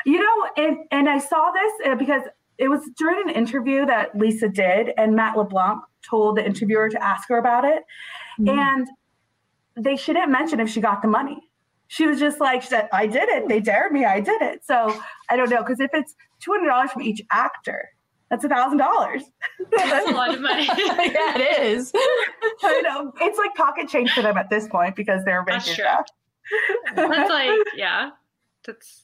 You 0.05 0.19
know, 0.19 0.47
and, 0.57 0.77
and 0.91 1.09
I 1.09 1.17
saw 1.19 1.51
this 1.51 1.87
uh, 1.87 1.95
because 1.95 2.23
it 2.57 2.67
was 2.67 2.81
during 2.97 3.29
an 3.29 3.35
interview 3.35 3.85
that 3.85 4.17
Lisa 4.17 4.47
did, 4.47 4.91
and 4.97 5.15
Matt 5.15 5.37
LeBlanc 5.37 5.81
told 6.07 6.37
the 6.37 6.45
interviewer 6.45 6.89
to 6.89 7.03
ask 7.03 7.27
her 7.29 7.37
about 7.37 7.65
it. 7.65 7.83
Mm-hmm. 8.39 8.49
And 8.49 8.87
they 9.75 9.95
she 9.95 10.13
didn't 10.13 10.31
mention 10.31 10.59
if 10.59 10.69
she 10.69 10.81
got 10.81 11.01
the 11.01 11.07
money. 11.07 11.49
She 11.87 12.07
was 12.07 12.19
just 12.19 12.39
like, 12.39 12.61
she 12.61 12.69
said, 12.69 12.89
I 12.91 13.05
did 13.05 13.29
it. 13.29 13.47
They 13.47 13.59
dared 13.59 13.91
me. 13.91 14.05
I 14.05 14.19
did 14.19 14.41
it. 14.41 14.65
So 14.65 14.99
I 15.29 15.35
don't 15.35 15.49
know. 15.49 15.61
Because 15.61 15.79
if 15.79 15.91
it's 15.93 16.15
$200 16.47 16.89
from 16.89 17.03
each 17.03 17.21
actor, 17.31 17.89
that's 18.29 18.43
a 18.43 18.49
thousand 18.49 18.79
dollars. 18.79 19.21
That's 19.69 20.09
a 20.09 20.13
lot 20.13 20.33
of 20.33 20.41
money. 20.41 20.63
yeah, 20.67 21.37
it 21.37 21.61
is. 21.63 21.91
I 22.63 22.81
know. 22.81 23.13
It's 23.21 23.37
like 23.37 23.53
pocket 23.53 23.89
change 23.89 24.11
for 24.11 24.23
them 24.23 24.37
at 24.37 24.49
this 24.49 24.67
point 24.67 24.95
because 24.95 25.23
they're 25.23 25.43
making 25.43 25.59
That's 25.59 25.71
stuff. 25.73 26.07
That's 26.95 27.29
like, 27.29 27.59
yeah. 27.75 28.09
That's 28.65 29.02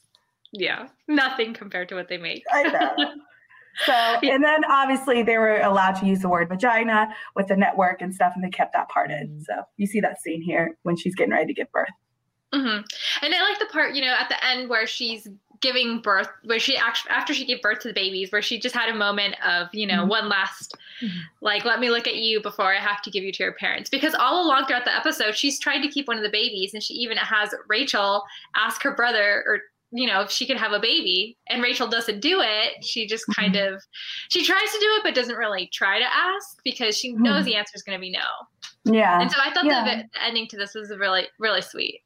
yeah. 0.52 0.88
Nothing 1.08 1.54
compared 1.54 1.88
to 1.90 1.94
what 1.94 2.08
they 2.08 2.18
make. 2.18 2.44
I 2.52 2.62
know. 2.64 3.12
So, 3.86 3.92
and 3.92 4.42
then 4.42 4.64
obviously 4.64 5.22
they 5.22 5.38
were 5.38 5.60
allowed 5.60 5.92
to 5.92 6.06
use 6.06 6.20
the 6.20 6.28
word 6.28 6.48
vagina 6.48 7.08
with 7.36 7.46
the 7.46 7.56
network 7.56 8.02
and 8.02 8.14
stuff, 8.14 8.32
and 8.34 8.44
they 8.44 8.50
kept 8.50 8.72
that 8.72 8.88
part 8.88 9.10
in. 9.10 9.28
Mm-hmm. 9.28 9.40
So 9.42 9.62
you 9.76 9.86
see 9.86 10.00
that 10.00 10.20
scene 10.20 10.42
here 10.42 10.76
when 10.82 10.96
she's 10.96 11.14
getting 11.14 11.32
ready 11.32 11.46
to 11.46 11.54
give 11.54 11.70
birth. 11.72 11.88
Mm-hmm. 12.52 12.82
And 13.24 13.34
I 13.34 13.42
like 13.48 13.58
the 13.58 13.66
part, 13.66 13.94
you 13.94 14.02
know, 14.02 14.14
at 14.18 14.28
the 14.28 14.44
end 14.44 14.68
where 14.68 14.86
she's 14.86 15.28
giving 15.60 16.00
birth, 16.00 16.28
where 16.44 16.58
she 16.58 16.76
actually, 16.76 17.10
after 17.10 17.32
she 17.32 17.44
gave 17.44 17.62
birth 17.62 17.80
to 17.80 17.88
the 17.88 17.94
babies, 17.94 18.32
where 18.32 18.42
she 18.42 18.58
just 18.58 18.74
had 18.74 18.88
a 18.88 18.94
moment 18.94 19.36
of, 19.46 19.68
you 19.72 19.86
know, 19.86 20.00
mm-hmm. 20.00 20.08
one 20.08 20.28
last, 20.28 20.76
mm-hmm. 21.02 21.18
like, 21.40 21.64
let 21.64 21.80
me 21.80 21.90
look 21.90 22.06
at 22.06 22.16
you 22.16 22.42
before 22.42 22.74
I 22.74 22.80
have 22.80 23.02
to 23.02 23.10
give 23.10 23.22
you 23.22 23.32
to 23.32 23.42
your 23.42 23.52
parents. 23.52 23.88
Because 23.88 24.14
all 24.14 24.44
along 24.44 24.66
throughout 24.66 24.84
the 24.84 24.94
episode, 24.94 25.36
she's 25.36 25.60
tried 25.60 25.82
to 25.82 25.88
keep 25.88 26.08
one 26.08 26.16
of 26.16 26.22
the 26.22 26.30
babies, 26.30 26.74
and 26.74 26.82
she 26.82 26.94
even 26.94 27.16
has 27.18 27.54
Rachel 27.68 28.24
ask 28.56 28.82
her 28.82 28.94
brother 28.94 29.44
or 29.46 29.60
you 29.92 30.06
know, 30.06 30.20
if 30.20 30.30
she 30.30 30.46
could 30.46 30.56
have 30.56 30.72
a 30.72 30.78
baby 30.78 31.36
and 31.48 31.62
Rachel 31.62 31.88
doesn't 31.88 32.20
do 32.20 32.40
it, 32.40 32.84
she 32.84 33.06
just 33.06 33.24
mm-hmm. 33.24 33.40
kind 33.40 33.56
of 33.56 33.82
she 34.28 34.44
tries 34.44 34.70
to 34.70 34.78
do 34.78 34.86
it 34.96 35.02
but 35.02 35.14
doesn't 35.14 35.36
really 35.36 35.68
try 35.72 35.98
to 35.98 36.04
ask 36.04 36.58
because 36.64 36.96
she 36.96 37.12
knows 37.12 37.38
mm-hmm. 37.38 37.44
the 37.46 37.56
answer 37.56 37.72
is 37.74 37.82
going 37.82 37.98
to 37.98 38.00
be 38.00 38.10
no. 38.10 38.20
Yeah. 38.84 39.20
And 39.20 39.30
so 39.30 39.38
I 39.42 39.52
thought 39.52 39.64
yeah. 39.64 40.02
the 40.02 40.22
ending 40.24 40.46
to 40.48 40.56
this 40.56 40.74
was 40.74 40.90
really 40.90 41.26
really 41.38 41.62
sweet. 41.62 42.02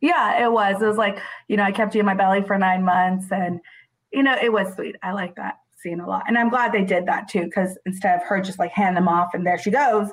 Yeah, 0.00 0.44
it 0.44 0.50
was. 0.50 0.80
It 0.80 0.86
was 0.86 0.96
like, 0.96 1.18
you 1.48 1.56
know, 1.56 1.62
I 1.62 1.72
kept 1.72 1.94
you 1.94 2.00
in 2.00 2.06
my 2.06 2.14
belly 2.14 2.42
for 2.42 2.56
9 2.58 2.84
months 2.84 3.26
and 3.30 3.60
you 4.12 4.24
know, 4.24 4.36
it 4.42 4.52
was 4.52 4.74
sweet. 4.74 4.96
I 5.02 5.12
like 5.12 5.36
that 5.36 5.58
scene 5.78 6.00
a 6.00 6.08
lot. 6.08 6.24
And 6.26 6.36
I'm 6.36 6.48
glad 6.48 6.72
they 6.72 6.84
did 6.84 7.06
that 7.06 7.28
too 7.28 7.48
cuz 7.54 7.78
instead 7.86 8.20
of 8.20 8.26
her 8.26 8.40
just 8.40 8.58
like 8.58 8.72
hand 8.72 8.96
them 8.96 9.08
off 9.08 9.34
and 9.34 9.46
there 9.46 9.58
she 9.58 9.70
goes, 9.70 10.10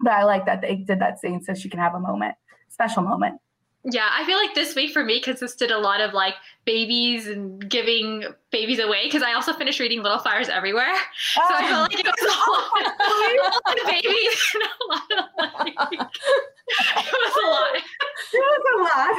but 0.00 0.12
I 0.12 0.24
like 0.24 0.46
that 0.46 0.62
they 0.62 0.76
did 0.76 1.00
that 1.00 1.20
scene 1.20 1.42
so 1.42 1.52
she 1.52 1.68
can 1.68 1.78
have 1.78 1.94
a 1.94 2.00
moment, 2.00 2.36
special 2.70 3.02
moment. 3.02 3.38
Yeah, 3.90 4.08
I 4.12 4.24
feel 4.26 4.36
like 4.36 4.54
this 4.54 4.74
week 4.74 4.92
for 4.92 5.02
me 5.02 5.18
consisted 5.20 5.70
a 5.70 5.78
lot 5.78 6.02
of 6.02 6.12
like 6.12 6.34
babies 6.66 7.26
and 7.26 7.66
giving 7.70 8.24
babies 8.50 8.80
away 8.80 9.04
because 9.04 9.22
I 9.22 9.32
also 9.32 9.54
finished 9.54 9.80
reading 9.80 10.02
Little 10.02 10.18
Fires 10.18 10.50
Everywhere. 10.50 10.94
So 11.34 11.40
I 11.48 11.68
felt 11.68 11.90
like 11.90 12.00
it 12.00 12.06
was 12.06 12.20
a 12.20 12.50
lot, 12.50 12.94
oh. 13.00 13.60
of 13.66 13.86
babies 13.86 14.54
and 14.54 14.62
a 14.62 14.84
lot 14.92 15.10
of 15.18 15.28
like, 15.64 15.92
it 15.92 17.12
was 17.12 17.34
a 17.34 17.48
lot. 17.48 17.76
It 17.76 18.44
was 18.44 18.62
a 18.68 18.78
lot. 18.82 19.14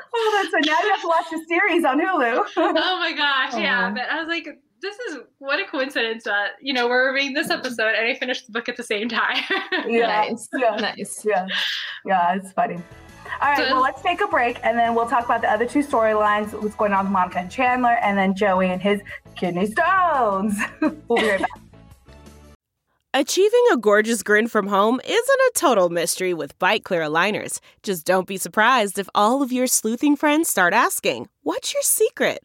oh, 0.14 0.30
that's 0.34 0.50
so 0.50 0.72
now 0.72 0.80
you 0.82 0.90
have 0.90 1.02
to 1.02 1.08
watch 1.08 1.26
the 1.30 1.44
series 1.46 1.84
on 1.84 2.00
Hulu. 2.00 2.42
oh 2.56 2.98
my 2.98 3.12
gosh, 3.12 3.60
yeah. 3.60 3.90
But 3.90 4.08
I 4.10 4.18
was 4.18 4.28
like, 4.28 4.48
this 4.80 4.98
is 5.10 5.18
what 5.38 5.60
a 5.60 5.66
coincidence 5.66 6.24
that 6.24 6.52
you 6.62 6.72
know 6.72 6.88
we're 6.88 7.12
reading 7.12 7.34
this 7.34 7.50
episode 7.50 7.94
and 7.96 8.06
I 8.06 8.14
finished 8.14 8.46
the 8.46 8.52
book 8.52 8.70
at 8.70 8.78
the 8.78 8.82
same 8.82 9.10
time. 9.10 9.42
yeah, 9.86 10.06
nice. 10.06 10.48
yeah, 10.56 10.76
nice. 10.76 11.22
Yeah, 11.22 11.46
yeah, 12.06 12.36
it's 12.36 12.52
funny. 12.52 12.78
All 13.40 13.48
right, 13.48 13.70
well, 13.70 13.82
let's 13.82 14.02
take 14.02 14.20
a 14.20 14.26
break 14.26 14.58
and 14.62 14.78
then 14.78 14.94
we'll 14.94 15.08
talk 15.08 15.24
about 15.24 15.40
the 15.40 15.50
other 15.50 15.66
two 15.66 15.80
storylines 15.80 16.52
what's 16.60 16.74
going 16.74 16.92
on 16.92 17.04
with 17.04 17.12
Monica 17.12 17.38
and 17.38 17.50
Chandler, 17.50 17.98
and 18.02 18.16
then 18.16 18.34
Joey 18.34 18.70
and 18.70 18.80
his 18.80 19.00
kidney 19.36 19.66
stones. 19.66 20.58
we'll 20.80 21.20
be 21.20 21.28
right 21.28 21.40
back. 21.40 21.50
Achieving 23.14 23.64
a 23.72 23.78
gorgeous 23.78 24.22
grin 24.22 24.46
from 24.46 24.66
home 24.66 25.00
isn't 25.02 25.16
a 25.16 25.52
total 25.54 25.88
mystery 25.88 26.34
with 26.34 26.58
Byte 26.58 26.82
clear 26.82 27.00
aligners. 27.00 27.60
Just 27.82 28.04
don't 28.04 28.26
be 28.26 28.36
surprised 28.36 28.98
if 28.98 29.08
all 29.14 29.40
of 29.40 29.50
your 29.50 29.66
sleuthing 29.66 30.16
friends 30.16 30.50
start 30.50 30.74
asking, 30.74 31.28
What's 31.42 31.72
your 31.72 31.82
secret? 31.82 32.44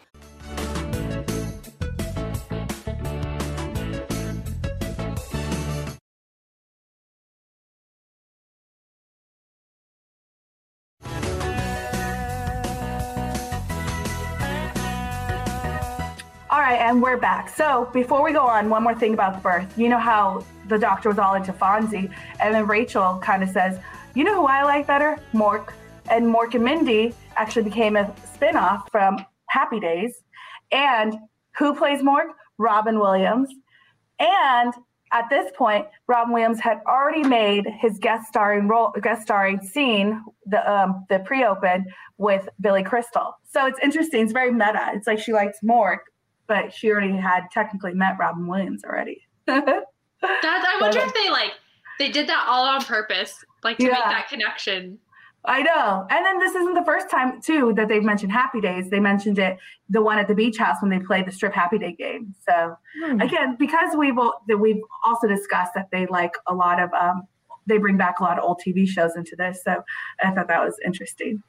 Right, 16.61 16.79
and 16.79 17.01
we're 17.01 17.17
back. 17.17 17.49
So 17.49 17.89
before 17.91 18.23
we 18.23 18.33
go 18.33 18.45
on, 18.45 18.69
one 18.69 18.83
more 18.83 18.93
thing 18.93 19.15
about 19.15 19.33
the 19.33 19.41
birth. 19.41 19.75
You 19.79 19.89
know 19.89 19.97
how 19.97 20.45
the 20.67 20.77
doctor 20.77 21.09
was 21.09 21.17
all 21.17 21.33
into 21.33 21.51
Fonzie, 21.51 22.13
and 22.39 22.53
then 22.53 22.67
Rachel 22.67 23.17
kind 23.17 23.41
of 23.41 23.49
says, 23.49 23.79
"You 24.13 24.23
know 24.23 24.35
who 24.35 24.45
I 24.45 24.63
like 24.63 24.85
better? 24.85 25.19
Mork." 25.33 25.73
And 26.09 26.25
Mork 26.25 26.53
and 26.53 26.63
Mindy 26.63 27.15
actually 27.35 27.63
became 27.63 27.95
a 27.95 28.13
spinoff 28.35 28.83
from 28.91 29.25
Happy 29.47 29.79
Days. 29.79 30.21
And 30.71 31.15
who 31.57 31.73
plays 31.75 32.01
Mork? 32.01 32.29
Robin 32.57 32.99
Williams. 32.99 33.49
And 34.19 34.73
at 35.11 35.29
this 35.29 35.51
point, 35.57 35.87
Robin 36.07 36.31
Williams 36.31 36.59
had 36.59 36.79
already 36.87 37.23
made 37.23 37.65
his 37.79 37.97
guest 37.97 38.27
starring 38.27 38.67
role, 38.67 38.93
guest 39.01 39.23
starring 39.23 39.61
scene, 39.61 40.23
the 40.45 40.61
um, 40.71 41.05
the 41.09 41.19
pre-open 41.19 41.87
with 42.17 42.47
Billy 42.61 42.83
Crystal. 42.83 43.33
So 43.49 43.65
it's 43.65 43.79
interesting. 43.81 44.21
It's 44.21 44.31
very 44.31 44.51
meta. 44.51 44.91
It's 44.93 45.07
like 45.07 45.19
she 45.19 45.33
likes 45.33 45.57
Mork, 45.63 46.01
but 46.51 46.73
she 46.73 46.91
already 46.91 47.15
had 47.15 47.49
technically 47.49 47.93
met 47.93 48.17
Robin 48.19 48.45
Williams 48.45 48.83
already. 48.83 49.25
That 50.23 50.77
I 50.77 50.79
wonder 50.79 50.99
if 50.99 51.11
they 51.15 51.31
like 51.31 51.53
they 51.97 52.09
did 52.09 52.27
that 52.29 52.45
all 52.47 52.67
on 52.67 52.85
purpose, 52.85 53.43
like 53.63 53.79
to 53.79 53.85
yeah. 53.85 53.93
make 53.93 54.03
that 54.03 54.29
connection. 54.29 54.99
I 55.45 55.63
know. 55.63 56.05
And 56.11 56.23
then 56.23 56.37
this 56.37 56.53
isn't 56.53 56.75
the 56.75 56.85
first 56.85 57.09
time 57.09 57.41
too 57.41 57.73
that 57.75 57.87
they've 57.87 58.03
mentioned 58.03 58.31
Happy 58.31 58.61
Days. 58.61 58.91
They 58.91 58.99
mentioned 58.99 59.39
it 59.39 59.57
the 59.89 59.99
one 59.99 60.19
at 60.19 60.27
the 60.27 60.35
beach 60.35 60.59
house 60.59 60.77
when 60.79 60.91
they 60.91 60.99
played 60.99 61.25
the 61.25 61.31
strip 61.31 61.55
Happy 61.55 61.79
Day 61.79 61.93
game. 61.93 62.35
So 62.47 62.75
hmm. 63.03 63.19
again, 63.19 63.55
because 63.57 63.95
we've 63.97 64.13
we've 64.59 64.83
also 65.03 65.27
discussed 65.27 65.71
that 65.73 65.87
they 65.91 66.05
like 66.05 66.33
a 66.45 66.53
lot 66.53 66.79
of 66.79 66.93
um, 66.93 67.23
they 67.65 67.79
bring 67.79 67.97
back 67.97 68.19
a 68.19 68.23
lot 68.23 68.37
of 68.37 68.43
old 68.43 68.61
TV 68.63 68.87
shows 68.87 69.15
into 69.15 69.35
this. 69.35 69.63
So 69.63 69.81
I 70.23 70.29
thought 70.29 70.49
that 70.49 70.63
was 70.63 70.75
interesting. 70.85 71.41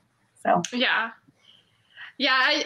So 0.43 0.63
yeah, 0.73 1.11
yeah. 2.17 2.39
I 2.41 2.65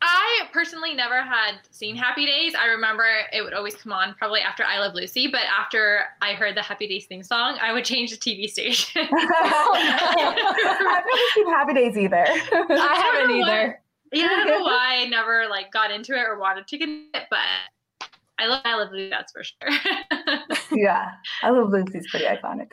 I 0.00 0.48
personally 0.52 0.94
never 0.94 1.22
had 1.22 1.58
seen 1.70 1.96
Happy 1.96 2.24
Days. 2.24 2.54
I 2.54 2.66
remember 2.66 3.04
it 3.32 3.42
would 3.42 3.52
always 3.54 3.74
come 3.74 3.92
on 3.92 4.14
probably 4.14 4.40
after 4.40 4.64
I 4.64 4.78
Love 4.78 4.94
Lucy, 4.94 5.26
but 5.26 5.40
after 5.42 6.04
I 6.22 6.34
heard 6.34 6.56
the 6.56 6.62
Happy 6.62 6.86
Days 6.86 7.06
theme 7.06 7.22
song, 7.22 7.58
I 7.60 7.72
would 7.72 7.84
change 7.84 8.10
the 8.10 8.16
TV 8.16 8.48
station. 8.48 9.08
I've 9.10 9.10
never 10.80 11.08
seen 11.34 11.48
Happy 11.48 11.74
Days 11.74 11.98
either. 11.98 12.24
I, 12.26 13.12
haven't 13.12 13.36
either. 13.36 13.80
yeah, 14.12 14.26
I 14.26 14.36
don't 14.36 14.48
know 14.48 14.60
why 14.64 14.98
I 15.00 15.06
never 15.06 15.46
like 15.50 15.72
got 15.72 15.90
into 15.90 16.14
it 16.14 16.20
or 16.20 16.38
wanted 16.38 16.68
to 16.68 16.78
get 16.78 16.88
it, 16.88 17.24
but 17.28 17.40
I 18.38 18.46
love 18.46 18.62
I 18.64 18.76
Love 18.76 18.92
Lucy, 18.92 19.10
that's 19.10 19.32
for 19.32 19.42
sure. 19.42 19.68
yeah, 20.78 21.10
I 21.42 21.50
Love 21.50 21.70
Lucy's 21.70 22.08
pretty 22.08 22.26
iconic. 22.26 22.72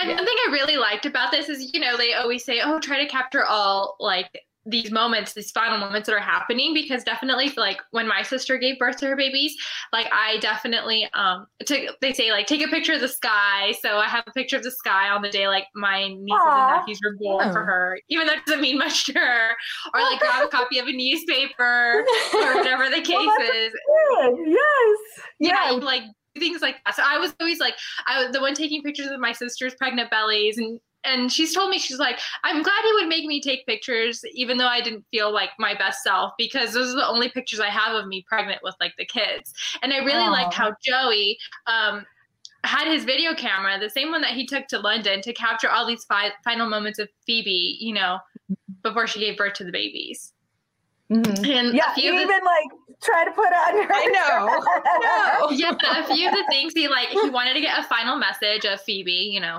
And 0.00 0.08
yeah. 0.08 0.14
one 0.14 0.24
thing 0.24 0.36
I 0.48 0.52
really 0.52 0.76
liked 0.76 1.04
about 1.04 1.32
this 1.32 1.48
is, 1.48 1.74
you 1.74 1.80
know, 1.80 1.96
they 1.96 2.14
always 2.14 2.44
say, 2.44 2.60
"Oh, 2.62 2.78
try 2.78 3.02
to 3.02 3.10
capture 3.10 3.44
all 3.44 3.96
like 3.98 4.44
these 4.66 4.90
moments, 4.90 5.32
these 5.32 5.50
final 5.52 5.78
moments 5.78 6.06
that 6.06 6.14
are 6.14 6.20
happening 6.20 6.74
because 6.74 7.02
definitely 7.02 7.50
like 7.56 7.80
when 7.92 8.06
my 8.06 8.22
sister 8.22 8.58
gave 8.58 8.78
birth 8.78 8.98
to 8.98 9.06
her 9.06 9.16
babies, 9.16 9.56
like 9.92 10.06
I 10.12 10.36
definitely 10.40 11.08
um 11.14 11.46
took 11.64 11.98
they 12.00 12.12
say 12.12 12.30
like 12.30 12.46
take 12.46 12.62
a 12.62 12.68
picture 12.68 12.92
of 12.92 13.00
the 13.00 13.08
sky. 13.08 13.72
So 13.80 13.96
I 13.96 14.06
have 14.06 14.24
a 14.26 14.32
picture 14.32 14.56
of 14.56 14.62
the 14.62 14.70
sky 14.70 15.08
on 15.08 15.22
the 15.22 15.30
day 15.30 15.48
like 15.48 15.64
my 15.74 16.08
nieces 16.08 16.30
Aww. 16.30 16.58
and 16.70 16.76
nephews 16.78 17.00
were 17.02 17.16
born 17.18 17.48
Oh. 17.48 17.52
for 17.52 17.64
her, 17.64 17.98
even 18.10 18.26
though 18.26 18.34
it 18.34 18.44
doesn't 18.46 18.60
mean 18.60 18.76
much 18.78 19.06
to 19.06 19.14
her. 19.18 19.50
Or 19.94 20.00
like 20.02 20.20
grab 20.20 20.44
a 20.44 20.48
copy 20.56 20.78
of 20.78 20.86
a 20.86 20.92
newspaper 20.92 22.04
or 22.34 22.54
whatever 22.56 22.90
the 22.90 23.00
case 23.02 23.14
Well, 23.16 23.40
is. 23.40 23.72
Good. 23.72 24.34
Yes. 24.46 24.98
Yeah, 25.40 25.70
Yeah. 25.70 25.76
like 25.76 26.02
things 26.38 26.60
like 26.62 26.76
that. 26.84 26.94
So 26.96 27.02
I 27.04 27.18
was 27.18 27.34
always 27.40 27.58
like 27.60 27.74
I 28.06 28.22
was 28.22 28.32
the 28.32 28.40
one 28.40 28.54
taking 28.54 28.82
pictures 28.82 29.06
of 29.08 29.20
my 29.20 29.32
sister's 29.32 29.74
pregnant 29.76 30.10
bellies 30.10 30.58
and 30.58 30.78
and 31.04 31.32
she's 31.32 31.54
told 31.54 31.70
me 31.70 31.78
she's 31.78 31.98
like 31.98 32.18
i'm 32.44 32.62
glad 32.62 32.84
he 32.84 32.92
would 32.94 33.08
make 33.08 33.24
me 33.24 33.40
take 33.40 33.64
pictures 33.66 34.22
even 34.34 34.56
though 34.58 34.66
i 34.66 34.80
didn't 34.80 35.04
feel 35.10 35.32
like 35.32 35.50
my 35.58 35.74
best 35.74 36.02
self 36.02 36.32
because 36.36 36.72
those 36.72 36.92
are 36.92 36.96
the 36.96 37.08
only 37.08 37.28
pictures 37.30 37.60
i 37.60 37.68
have 37.68 37.94
of 37.94 38.06
me 38.06 38.24
pregnant 38.28 38.60
with 38.62 38.74
like 38.80 38.92
the 38.98 39.04
kids 39.04 39.52
and 39.82 39.92
i 39.92 39.98
really 39.98 40.28
liked 40.28 40.52
Aw. 40.58 40.62
how 40.64 40.74
joey 40.82 41.38
um 41.66 42.04
had 42.64 42.86
his 42.92 43.04
video 43.04 43.34
camera 43.34 43.78
the 43.78 43.88
same 43.88 44.10
one 44.10 44.20
that 44.20 44.32
he 44.32 44.46
took 44.46 44.66
to 44.68 44.78
london 44.78 45.22
to 45.22 45.32
capture 45.32 45.70
all 45.70 45.86
these 45.86 46.04
fi- 46.04 46.32
final 46.44 46.68
moments 46.68 46.98
of 46.98 47.08
phoebe 47.26 47.78
you 47.80 47.94
know 47.94 48.18
before 48.82 49.06
she 49.06 49.18
gave 49.20 49.36
birth 49.38 49.54
to 49.54 49.64
the 49.64 49.72
babies 49.72 50.32
Mhm. 51.10 51.48
and 51.48 51.74
Yeah. 51.74 51.92
few 51.94 52.12
You 52.12 52.18
the 52.18 52.22
even 52.22 52.44
like 52.44 52.66
try 53.02 53.24
to 53.24 53.32
put 53.32 53.46
on 53.46 53.76
your. 53.76 53.88
I 53.92 54.06
know. 54.06 55.50
No. 55.50 55.50
yeah, 55.56 56.00
a 56.00 56.04
few 56.14 56.28
of 56.28 56.34
the 56.34 56.44
things 56.50 56.72
he 56.72 56.86
like, 56.86 57.08
he 57.08 57.30
wanted 57.30 57.54
to 57.54 57.60
get 57.60 57.78
a 57.80 57.82
final 57.82 58.16
message 58.16 58.64
of 58.64 58.80
Phoebe, 58.82 59.10
you 59.10 59.40
know, 59.40 59.58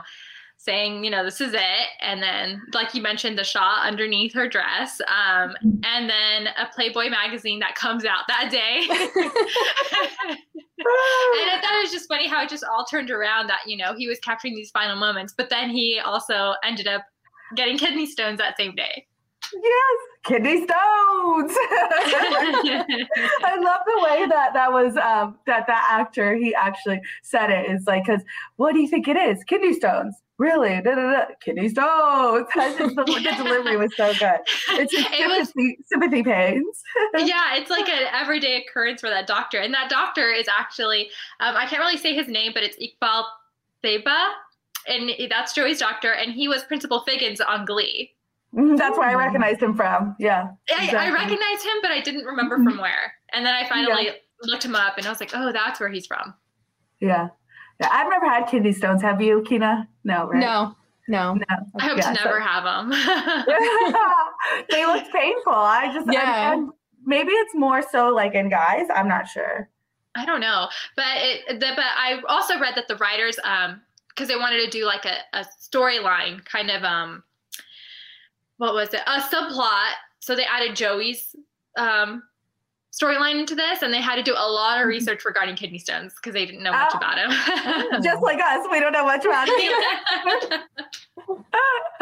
saying, 0.64 1.04
you 1.04 1.10
know, 1.10 1.24
this 1.24 1.42
is 1.42 1.54
it. 1.54 1.88
And 2.02 2.22
then, 2.22 2.62
like 2.74 2.94
you 2.94 3.02
mentioned, 3.02 3.36
the 3.38 3.44
shot 3.44 3.86
underneath 3.86 4.32
her 4.36 4.48
dress. 4.48 5.02
Um, 5.02 5.56
and 5.84 6.08
then 6.08 6.48
a 6.58 6.68
Playboy 6.74 7.10
magazine 7.10 7.60
that 7.60 7.74
comes 7.74 8.06
out 8.06 8.28
that 8.28 8.50
day. 8.52 8.86
and 8.92 8.98
I 10.78 11.60
thought 11.62 11.74
it 11.74 11.82
was 11.82 11.92
just 11.92 12.08
funny 12.08 12.28
how 12.28 12.44
it 12.44 12.50
just 12.50 12.64
all 12.64 12.86
turned 12.86 13.10
around 13.10 13.48
that, 13.48 13.62
you 13.66 13.76
know, 13.76 13.96
he 13.98 14.08
was 14.08 14.20
capturing 14.20 14.54
these 14.56 14.70
final 14.70 14.96
moments, 14.96 15.34
but 15.36 15.50
then 15.50 15.72
he 15.72 16.00
also 16.00 16.54
ended 16.64 16.88
up 16.88 17.06
getting 17.56 17.78
kidney 17.78 18.06
stones 18.06 18.38
that 18.38 18.56
same 18.56 18.76
day. 18.76 19.08
yes. 19.54 19.98
Kidney 20.24 20.58
stones. 20.58 20.70
I 23.44 23.58
love 23.58 23.82
the 23.88 24.02
way 24.04 24.28
that 24.28 24.52
that 24.54 24.72
was 24.72 24.96
um, 24.98 25.40
that 25.48 25.66
that 25.66 25.88
actor 25.90 26.36
he 26.36 26.54
actually 26.54 27.02
said 27.24 27.50
it. 27.50 27.66
It's 27.68 27.88
like 27.88 28.06
because 28.06 28.22
what 28.58 28.74
do 28.74 28.82
you 28.82 28.88
think 28.88 29.08
it 29.08 29.18
is? 29.18 29.44
Kidney 29.46 29.74
stones. 29.74 30.21
Really? 30.42 30.82
Da, 30.82 30.96
da, 30.96 31.12
da. 31.12 31.26
Kidney 31.40 31.70
stones. 31.70 32.48
The, 32.56 33.04
the 33.24 33.34
delivery 33.44 33.78
was 33.78 33.96
so 33.96 34.12
good. 34.14 34.40
It's 34.72 34.92
just 34.92 35.08
It 35.14 35.28
was- 35.28 35.50
sympathy, 35.50 35.78
sympathy 35.86 36.24
pains. 36.24 36.82
yeah, 37.18 37.56
it's 37.58 37.70
like 37.70 37.88
an 37.88 38.08
everyday 38.12 38.64
occurrence 38.64 39.02
for 39.02 39.10
that 39.10 39.28
doctor. 39.28 39.60
And 39.60 39.72
that 39.74 39.90
doctor 39.90 40.32
is 40.32 40.48
actually, 40.48 41.10
um, 41.42 41.56
I 41.56 41.68
can't 41.68 41.80
really 41.80 41.98
say 41.98 42.16
his 42.16 42.28
name, 42.28 42.52
but 42.56 42.64
it's 42.64 42.76
Iqbal 42.78 43.24
Theba. 43.84 44.30
And 44.88 45.12
that's 45.30 45.54
Joey's 45.54 45.80
doctor. 45.80 46.12
And 46.12 46.32
he 46.34 46.48
was 46.48 46.64
Principal 46.64 47.02
Figgins 47.02 47.40
on 47.40 47.66
Glee. 47.66 48.12
Mhm, 48.56 48.78
That's 48.78 48.98
where 48.98 49.08
I 49.10 49.14
recognized 49.14 49.62
him 49.62 49.76
from. 49.76 50.16
Yeah. 50.20 50.48
I, 50.76 50.90
I 50.90 51.12
recognized 51.12 51.64
him, 51.64 51.78
but 51.84 51.92
I 51.92 52.02
didn't 52.02 52.26
remember 52.26 52.56
from 52.58 52.80
where. 52.80 53.14
And 53.32 53.46
then 53.46 53.54
I 53.54 53.70
finally 53.70 54.06
Yeah. 54.08 54.12
looked 54.42 54.66
him 54.66 54.76
up 54.76 54.98
and 54.98 55.06
I 55.06 55.10
was 55.12 55.20
like, 55.20 55.32
oh, 55.36 55.52
that's 55.52 55.80
where 55.80 55.90
he's 55.90 56.08
from. 56.08 56.34
Yeah. 57.00 57.30
I've 57.82 58.10
never 58.10 58.26
had 58.26 58.46
kidney 58.48 58.72
stones. 58.74 59.02
Have 59.02 59.22
you, 59.22 59.44
Kina? 59.48 59.88
No, 60.04 60.28
right? 60.28 60.40
No, 60.40 60.76
no. 61.08 61.34
No. 61.34 61.46
I 61.80 61.88
hope 61.88 61.98
Yeah, 61.98 62.12
to 62.14 62.18
so- 62.20 62.26
never 62.26 62.40
have 62.40 62.64
them. 62.64 62.90
they 64.70 64.86
look 64.86 65.04
painful. 65.14 65.54
I 65.54 65.92
just 65.94 66.08
Yeah. 66.12 66.56
yeah. 66.56 66.66
maybe 67.06 67.32
it's 67.32 67.56
more 67.56 67.82
so 67.92 68.10
like 68.10 68.34
in 68.36 68.50
guys. 68.50 68.88
I'm 68.94 69.08
not 69.08 69.28
sure. 69.28 69.70
I 70.16 70.26
don't 70.26 70.42
know, 70.42 70.68
but 70.98 71.06
it. 71.16 71.60
The, 71.62 71.72
but 71.76 71.86
I 71.86 72.22
also 72.28 72.60
read 72.60 72.76
that 72.76 72.88
the 72.90 72.98
writers, 72.98 73.40
um, 73.46 73.82
because 74.10 74.28
they 74.28 74.36
wanted 74.36 74.58
to 74.66 74.70
do 74.70 74.86
like 74.86 75.06
a, 75.06 75.16
a 75.34 75.46
storyline, 75.62 76.44
kind 76.44 76.70
of, 76.70 76.84
um, 76.84 77.24
what 78.58 78.74
was 78.74 78.94
it, 78.94 79.00
a 79.08 79.22
subplot. 79.22 79.92
So 80.20 80.36
they 80.36 80.44
added 80.44 80.76
Joey's 80.76 81.34
um 81.78 82.24
storyline 82.92 83.40
into 83.40 83.56
this, 83.56 83.82
and 83.82 83.94
they 83.94 84.02
had 84.02 84.16
to 84.16 84.24
do 84.24 84.34
a 84.38 84.48
lot 84.52 84.80
of 84.82 84.88
research 84.88 85.24
regarding 85.26 85.56
kidney 85.56 85.80
stones 85.80 86.14
because 86.16 86.34
they 86.34 86.46
didn't 86.46 86.62
know 86.64 86.72
much 86.72 86.92
Oh. 86.94 86.98
about 86.98 87.18
him. 87.18 87.32
Just 88.04 88.22
like 88.22 88.40
us, 88.42 88.68
we 88.72 88.80
don't 88.80 88.92
know 88.92 89.06
much 89.06 89.24
about 89.26 89.48
it. 89.50 90.62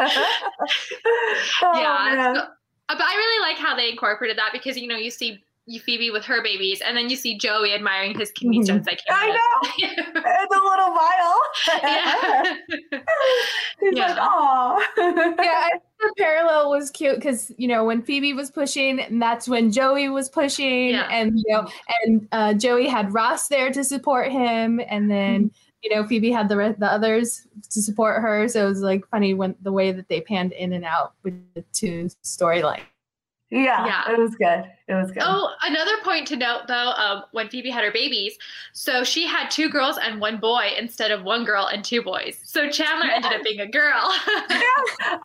oh, 1.62 1.80
yeah. 1.80 2.34
so- 2.34 2.46
but 2.88 3.00
I 3.02 3.14
really 3.14 3.40
like 3.48 3.56
how 3.58 3.76
they 3.76 3.88
incorporated 3.90 4.36
that 4.38 4.50
because 4.52 4.76
you 4.76 4.88
know 4.88 4.96
you 4.96 5.10
see 5.12 5.38
you 5.66 5.78
Phoebe 5.78 6.10
with 6.10 6.24
her 6.24 6.42
babies, 6.42 6.80
and 6.80 6.96
then 6.96 7.08
you 7.08 7.14
see 7.14 7.38
Joey 7.38 7.72
admiring 7.72 8.18
his 8.18 8.32
kidney 8.32 8.58
Mhm. 8.58 8.64
stones 8.64 8.86
that 8.86 8.98
came 9.06 9.16
I 9.16 9.26
know. 9.28 9.70
It's 9.78 10.56
a 10.56 10.60
little 10.60 10.90
vial. 10.94 11.40
yeah. 11.82 12.56
He's 13.80 13.92
Yeah. 13.96 14.06
like, 14.08 14.18
oh. 14.20 14.84
yeah, 15.38 15.60
I 15.66 15.70
think 15.70 15.82
the 16.00 16.14
parallel 16.18 16.70
was 16.70 16.90
cute 16.90 17.16
because 17.16 17.52
you 17.56 17.68
know 17.68 17.84
when 17.84 18.02
Phoebe 18.02 18.32
was 18.32 18.50
pushing, 18.50 19.00
and 19.00 19.20
that's 19.20 19.48
when 19.48 19.70
Joey 19.70 20.08
was 20.08 20.28
pushing, 20.28 20.90
Yeah. 20.90 21.08
and 21.10 21.32
you 21.36 21.44
know, 21.54 21.68
and 22.04 22.28
uh, 22.32 22.54
Joey 22.54 22.88
had 22.88 23.12
Ross 23.12 23.48
there 23.48 23.70
to 23.72 23.84
support 23.84 24.30
him, 24.32 24.80
and 24.88 25.10
then 25.10 25.50
you 25.82 25.94
know 25.94 26.06
Phoebe 26.06 26.30
had 26.30 26.48
the 26.48 26.56
re- 26.56 26.74
the 26.78 26.90
others 26.90 27.46
to 27.70 27.82
support 27.82 28.22
her. 28.22 28.48
So 28.48 28.64
it 28.66 28.68
was 28.68 28.80
like 28.82 29.06
funny 29.08 29.34
when 29.34 29.54
the 29.62 29.72
way 29.72 29.92
that 29.92 30.08
they 30.08 30.20
panned 30.20 30.52
in 30.52 30.72
and 30.72 30.84
out 30.84 31.12
with 31.22 31.34
the 31.54 31.62
two 31.72 32.08
storyline. 32.24 32.82
Yeah, 33.50 33.84
Yeah. 33.86 34.12
it 34.12 34.18
was 34.18 34.34
good. 34.36 34.64
It 34.86 34.94
was 34.94 35.10
good. 35.12 35.22
Oh, 35.24 35.52
another 35.64 35.92
point 36.02 36.26
to 36.28 36.36
note 36.36 36.62
though, 36.66 36.90
um, 36.96 37.22
when 37.32 37.48
Phoebe 37.48 37.70
had 37.70 37.84
her 37.84 37.92
babies, 37.92 38.36
so 38.72 39.04
she 39.04 39.24
had 39.26 39.48
two 39.50 39.68
girls 39.68 39.98
and 39.98 40.20
one 40.20 40.38
boy 40.38 40.70
instead 40.76 41.10
of 41.12 41.22
one 41.22 41.44
girl 41.44 41.66
and 41.66 41.84
two 41.84 42.02
boys. 42.02 42.40
So 42.44 42.68
Chandler 42.68 43.06
ended 43.08 43.32
up 43.32 43.42
being 43.44 43.60
a 43.60 43.66
girl. 43.68 44.12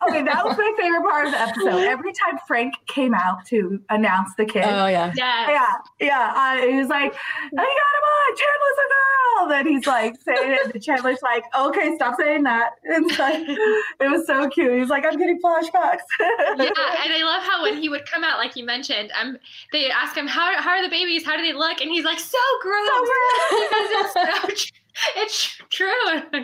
Okay, 0.08 0.22
that 0.22 0.44
was 0.44 0.56
my 0.56 0.72
favorite 0.78 1.02
part 1.02 1.26
of 1.26 1.32
the 1.32 1.40
episode. 1.40 1.82
Every 1.82 2.12
time 2.12 2.38
Frank 2.46 2.74
came 2.86 3.14
out 3.14 3.44
to 3.46 3.80
announce 3.90 4.34
the 4.36 4.44
kid, 4.44 4.64
Oh 4.64 4.86
yeah, 4.86 5.12
yeah. 5.16 5.50
yeah, 5.50 5.72
yeah, 6.00 6.32
uh, 6.36 6.66
he 6.66 6.76
was 6.78 6.88
like, 6.88 7.12
"I 7.12 7.56
got 7.56 7.62
him 7.64 8.06
on. 8.14 8.36
Chandler's 8.36 8.78
a 8.78 8.88
girl." 8.88 9.48
Then 9.48 9.66
he's 9.66 9.86
like 9.86 10.14
saying 10.22 10.52
it, 10.52 10.74
and 10.74 10.82
Chandler's 10.82 11.22
like, 11.22 11.44
"Okay, 11.58 11.94
stop 11.96 12.14
saying 12.18 12.44
that." 12.44 12.70
It's 12.84 13.18
like 13.18 13.42
it 13.48 14.10
was 14.10 14.26
so 14.26 14.48
cute. 14.48 14.78
He's 14.78 14.88
like, 14.88 15.04
"I'm 15.06 15.18
getting 15.18 15.40
flashbacks." 15.40 16.00
yeah, 16.20 17.04
and 17.04 17.12
I 17.12 17.22
love 17.24 17.42
how 17.42 17.62
when 17.62 17.76
he 17.80 17.88
would 17.88 18.06
come 18.06 18.15
out, 18.24 18.38
like 18.38 18.56
you 18.56 18.64
mentioned, 18.64 19.10
um, 19.20 19.36
they 19.72 19.90
ask 19.90 20.16
him 20.16 20.26
how 20.26 20.60
how 20.60 20.70
are 20.70 20.82
the 20.82 20.88
babies, 20.88 21.24
how 21.24 21.36
do 21.36 21.42
they 21.42 21.52
look, 21.52 21.80
and 21.80 21.90
he's 21.90 22.04
like, 22.04 22.18
so 22.18 22.38
gross, 22.62 22.88
because 23.50 23.88
it's 23.90 24.12
so 24.12 24.46
tr- 24.48 24.72
it's 25.16 25.58
true, 25.70 25.88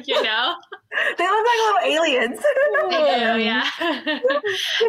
you 0.04 0.22
know. 0.22 0.54
they 1.16 1.26
look 1.28 1.46
like 1.46 1.58
little 1.58 1.78
aliens. 1.85 2.38
They 2.90 2.90
do, 2.90 3.40
yeah, 3.42 3.64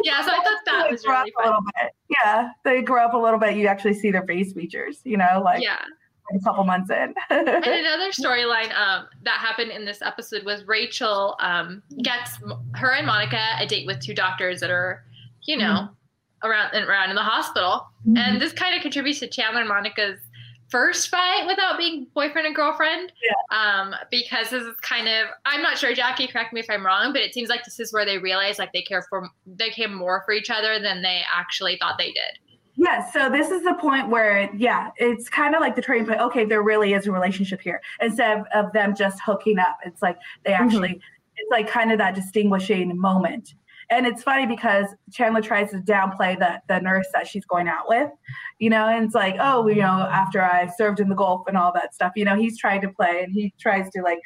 yeah. 0.02 0.22
So 0.22 0.30
I 0.30 0.36
thought 0.36 0.58
that 0.66 0.84
They 0.86 0.92
was 0.92 1.02
grow 1.02 1.14
really 1.20 1.32
up 1.38 1.44
a 1.44 1.46
little 1.48 1.60
bit. 1.80 1.92
Yeah, 2.10 2.50
they 2.64 2.82
grow 2.82 3.04
up 3.06 3.14
a 3.14 3.18
little 3.18 3.38
bit. 3.38 3.56
You 3.56 3.66
actually 3.66 3.94
see 3.94 4.10
their 4.10 4.26
face 4.26 4.52
features. 4.52 5.00
You 5.04 5.16
know, 5.16 5.40
like 5.42 5.62
Yeah. 5.62 5.78
a 6.34 6.40
couple 6.40 6.64
months 6.64 6.90
in. 6.90 7.14
And 7.30 7.48
another 7.48 8.10
storyline 8.10 8.74
um, 8.76 9.06
that 9.22 9.38
happened 9.40 9.70
in 9.70 9.86
this 9.86 10.02
episode 10.02 10.44
was 10.44 10.64
Rachel 10.66 11.34
um, 11.40 11.82
gets 12.02 12.42
m- 12.42 12.58
her 12.74 12.92
and 12.92 13.06
Monica 13.06 13.40
a 13.58 13.66
date 13.66 13.86
with 13.86 13.98
two 14.00 14.12
doctors 14.14 14.60
that 14.60 14.70
are, 14.70 15.04
you 15.44 15.56
know, 15.56 15.88
around 16.44 16.74
and 16.74 16.88
around 16.88 17.10
in 17.10 17.16
the 17.16 17.22
hospital. 17.22 17.86
And 18.16 18.40
this 18.40 18.52
kind 18.52 18.76
of 18.76 18.82
contributes 18.82 19.20
to 19.20 19.26
Chandler 19.26 19.60
and 19.60 19.68
Monica's 19.68 20.20
first 20.68 21.08
fight 21.08 21.46
without 21.46 21.78
being 21.78 22.06
boyfriend 22.14 22.46
and 22.46 22.54
girlfriend. 22.54 23.12
Yeah. 23.22 23.56
Um, 23.56 23.94
because 24.10 24.50
this 24.50 24.62
is 24.62 24.74
kind 24.80 25.08
of 25.08 25.28
I'm 25.46 25.62
not 25.62 25.78
sure, 25.78 25.94
Jackie, 25.94 26.26
correct 26.26 26.52
me 26.52 26.60
if 26.60 26.68
I'm 26.68 26.84
wrong, 26.84 27.12
but 27.12 27.22
it 27.22 27.32
seems 27.32 27.48
like 27.48 27.64
this 27.64 27.80
is 27.80 27.92
where 27.92 28.04
they 28.04 28.18
realize 28.18 28.58
like 28.58 28.72
they 28.72 28.82
care 28.82 29.04
for 29.08 29.28
they 29.46 29.70
care 29.70 29.88
more 29.88 30.22
for 30.26 30.32
each 30.32 30.50
other 30.50 30.78
than 30.78 31.02
they 31.02 31.22
actually 31.34 31.76
thought 31.78 31.96
they 31.98 32.12
did. 32.12 32.38
Yeah, 32.76 33.08
so 33.12 33.30
this 33.30 33.50
is 33.50 33.62
the 33.62 33.74
point 33.74 34.08
where, 34.08 34.52
yeah, 34.52 34.90
it's 34.96 35.28
kind 35.28 35.54
of 35.54 35.60
like 35.60 35.76
the 35.76 35.82
turning 35.82 36.06
point. 36.06 36.20
Okay, 36.20 36.44
there 36.44 36.62
really 36.62 36.92
is 36.92 37.06
a 37.06 37.12
relationship 37.12 37.60
here 37.60 37.80
instead 38.00 38.40
of, 38.40 38.46
of 38.52 38.72
them 38.72 38.96
just 38.96 39.20
hooking 39.24 39.60
up. 39.60 39.78
It's 39.86 40.02
like 40.02 40.18
they 40.44 40.52
actually, 40.52 41.00
it's 41.36 41.50
like 41.52 41.68
kind 41.68 41.92
of 41.92 41.98
that 41.98 42.16
distinguishing 42.16 42.98
moment. 42.98 43.54
And 43.90 44.06
it's 44.06 44.22
funny 44.22 44.46
because 44.46 44.86
Chandler 45.12 45.42
tries 45.42 45.70
to 45.70 45.78
downplay 45.78 46.38
the 46.38 46.60
the 46.68 46.80
nurse 46.80 47.06
that 47.12 47.26
she's 47.26 47.44
going 47.44 47.68
out 47.68 47.88
with, 47.88 48.10
you 48.58 48.70
know, 48.70 48.86
and 48.86 49.04
it's 49.04 49.14
like, 49.14 49.36
oh, 49.40 49.66
you 49.68 49.82
know, 49.82 50.08
after 50.10 50.42
I 50.42 50.70
served 50.76 51.00
in 51.00 51.08
the 51.08 51.14
Gulf 51.14 51.42
and 51.46 51.56
all 51.56 51.72
that 51.74 51.94
stuff, 51.94 52.12
you 52.16 52.24
know, 52.24 52.36
he's 52.36 52.58
trying 52.58 52.80
to 52.82 52.88
play 52.88 53.22
and 53.22 53.32
he 53.32 53.52
tries 53.58 53.90
to 53.90 54.02
like 54.02 54.20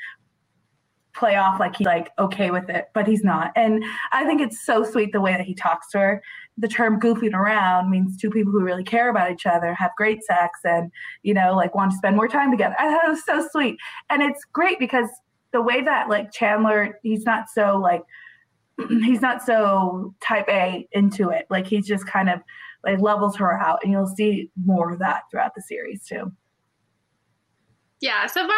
play 1.18 1.34
off 1.34 1.58
like 1.58 1.74
he's 1.76 1.86
like 1.86 2.10
okay 2.18 2.50
with 2.50 2.70
it, 2.70 2.86
but 2.94 3.06
he's 3.06 3.24
not. 3.24 3.50
And 3.56 3.84
I 4.12 4.24
think 4.24 4.40
it's 4.40 4.64
so 4.64 4.84
sweet 4.84 5.12
the 5.12 5.20
way 5.20 5.32
that 5.32 5.44
he 5.44 5.54
talks 5.54 5.90
to 5.90 5.98
her. 5.98 6.22
The 6.56 6.68
term 6.68 7.00
goofing 7.00 7.34
around 7.34 7.90
means 7.90 8.16
two 8.16 8.30
people 8.30 8.52
who 8.52 8.60
really 8.60 8.84
care 8.84 9.08
about 9.08 9.30
each 9.32 9.46
other 9.46 9.74
have 9.74 9.90
great 9.96 10.22
sex 10.24 10.60
and 10.64 10.90
you 11.22 11.34
know 11.34 11.54
like 11.54 11.74
want 11.74 11.90
to 11.90 11.96
spend 11.96 12.16
more 12.16 12.28
time 12.28 12.50
together. 12.50 12.76
I 12.78 12.88
thought 12.88 13.06
it 13.06 13.10
was 13.10 13.24
so 13.24 13.46
sweet. 13.50 13.76
And 14.10 14.22
it's 14.22 14.44
great 14.52 14.78
because 14.78 15.08
the 15.52 15.62
way 15.62 15.82
that 15.82 16.08
like 16.08 16.30
chandler 16.30 16.98
he's 17.02 17.24
not 17.24 17.46
so 17.52 17.78
like 17.78 18.02
he's 18.88 19.20
not 19.20 19.42
so 19.42 20.14
type 20.20 20.46
A 20.48 20.86
into 20.92 21.30
it. 21.30 21.46
Like 21.50 21.66
he's 21.66 21.86
just 21.86 22.06
kind 22.06 22.28
of 22.30 22.40
like 22.84 23.00
levels 23.00 23.36
her 23.36 23.52
out, 23.60 23.80
and 23.82 23.92
you'll 23.92 24.06
see 24.06 24.50
more 24.64 24.92
of 24.92 24.98
that 25.00 25.22
throughout 25.30 25.54
the 25.54 25.62
series 25.62 26.04
too. 26.04 26.32
Yeah, 28.00 28.26
so 28.26 28.46
far 28.46 28.56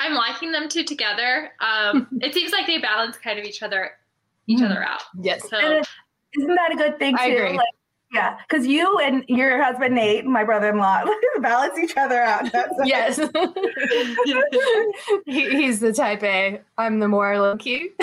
I'm 0.00 0.14
liking 0.14 0.52
them 0.52 0.68
two 0.68 0.84
together. 0.84 1.52
Um, 1.60 2.08
it 2.20 2.34
seems 2.34 2.52
like 2.52 2.66
they 2.66 2.78
balance 2.78 3.16
kind 3.16 3.38
of 3.38 3.44
each 3.44 3.62
other 3.62 3.92
each 4.46 4.58
Mhm. 4.58 4.66
other 4.70 4.82
out. 4.82 5.02
Yes. 5.20 5.48
So 5.48 5.56
And 5.56 5.74
it- 5.78 5.88
Isn't 6.36 6.54
that 6.54 6.72
a 6.72 6.76
good 6.76 6.98
thing 6.98 7.14
I 7.18 7.30
too? 7.30 7.36
agree. 7.36 7.56
Like, 7.56 7.66
yeah, 8.12 8.36
because 8.48 8.66
you 8.66 8.98
and 8.98 9.24
your 9.28 9.62
husband 9.62 9.94
Nate, 9.94 10.24
my 10.24 10.44
brother-in-law, 10.44 11.04
balance 11.40 11.78
each 11.78 11.96
other 11.96 12.20
out. 12.20 12.50
That's 12.52 12.74
Yes. 12.84 13.16
he, 15.26 15.50
he's 15.50 15.80
the 15.80 15.92
type 15.92 16.22
A. 16.22 16.60
I'm 16.78 16.98
the 17.00 17.08
more 17.08 17.38
low 17.38 17.56
key. 17.56 17.90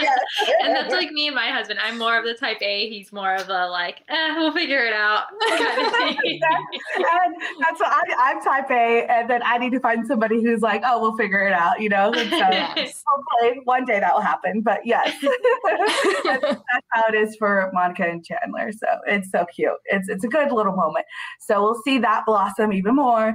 Yes. 0.00 0.18
and 0.62 0.74
that's 0.74 0.92
like 0.92 1.10
me 1.10 1.26
and 1.26 1.34
my 1.34 1.48
husband. 1.48 1.80
I'm 1.82 1.98
more 1.98 2.16
of 2.18 2.24
the 2.24 2.34
type 2.34 2.58
A. 2.62 2.88
He's 2.88 3.12
more 3.12 3.34
of 3.34 3.48
a 3.48 3.66
like, 3.68 4.02
eh, 4.08 4.34
we'll 4.36 4.52
figure 4.52 4.84
it 4.84 4.92
out. 4.92 5.24
kind 5.48 5.78
of 5.78 5.84
and 5.94 7.34
that's 7.60 7.80
what 7.80 7.88
I, 7.90 8.02
I'm 8.18 8.40
type 8.42 8.70
A, 8.70 9.06
and 9.10 9.28
then 9.28 9.42
I 9.44 9.58
need 9.58 9.72
to 9.72 9.80
find 9.80 10.06
somebody 10.06 10.42
who's 10.42 10.60
like, 10.60 10.82
oh, 10.86 11.00
we'll 11.00 11.16
figure 11.16 11.40
it 11.46 11.52
out, 11.52 11.80
you 11.80 11.88
know. 11.88 12.12
So 12.14 12.20
Yes. 12.22 13.02
hopefully 13.06 13.60
one 13.64 13.84
day 13.84 14.00
that 14.00 14.14
will 14.14 14.22
happen. 14.22 14.60
But 14.60 14.80
yes, 14.86 15.14
that's, 15.22 16.42
that's 16.42 16.86
how 16.90 17.02
it 17.08 17.14
is 17.14 17.36
for 17.36 17.70
Monica 17.74 18.04
and 18.04 18.24
Chandler. 18.24 18.59
So 18.72 18.86
it's 19.06 19.30
so 19.30 19.46
cute. 19.54 19.72
It's 19.86 20.08
it's 20.08 20.24
a 20.24 20.28
good 20.28 20.52
little 20.52 20.74
moment. 20.74 21.06
So 21.40 21.62
we'll 21.62 21.80
see 21.84 21.98
that 21.98 22.24
blossom 22.26 22.72
even 22.72 22.94
more, 22.96 23.34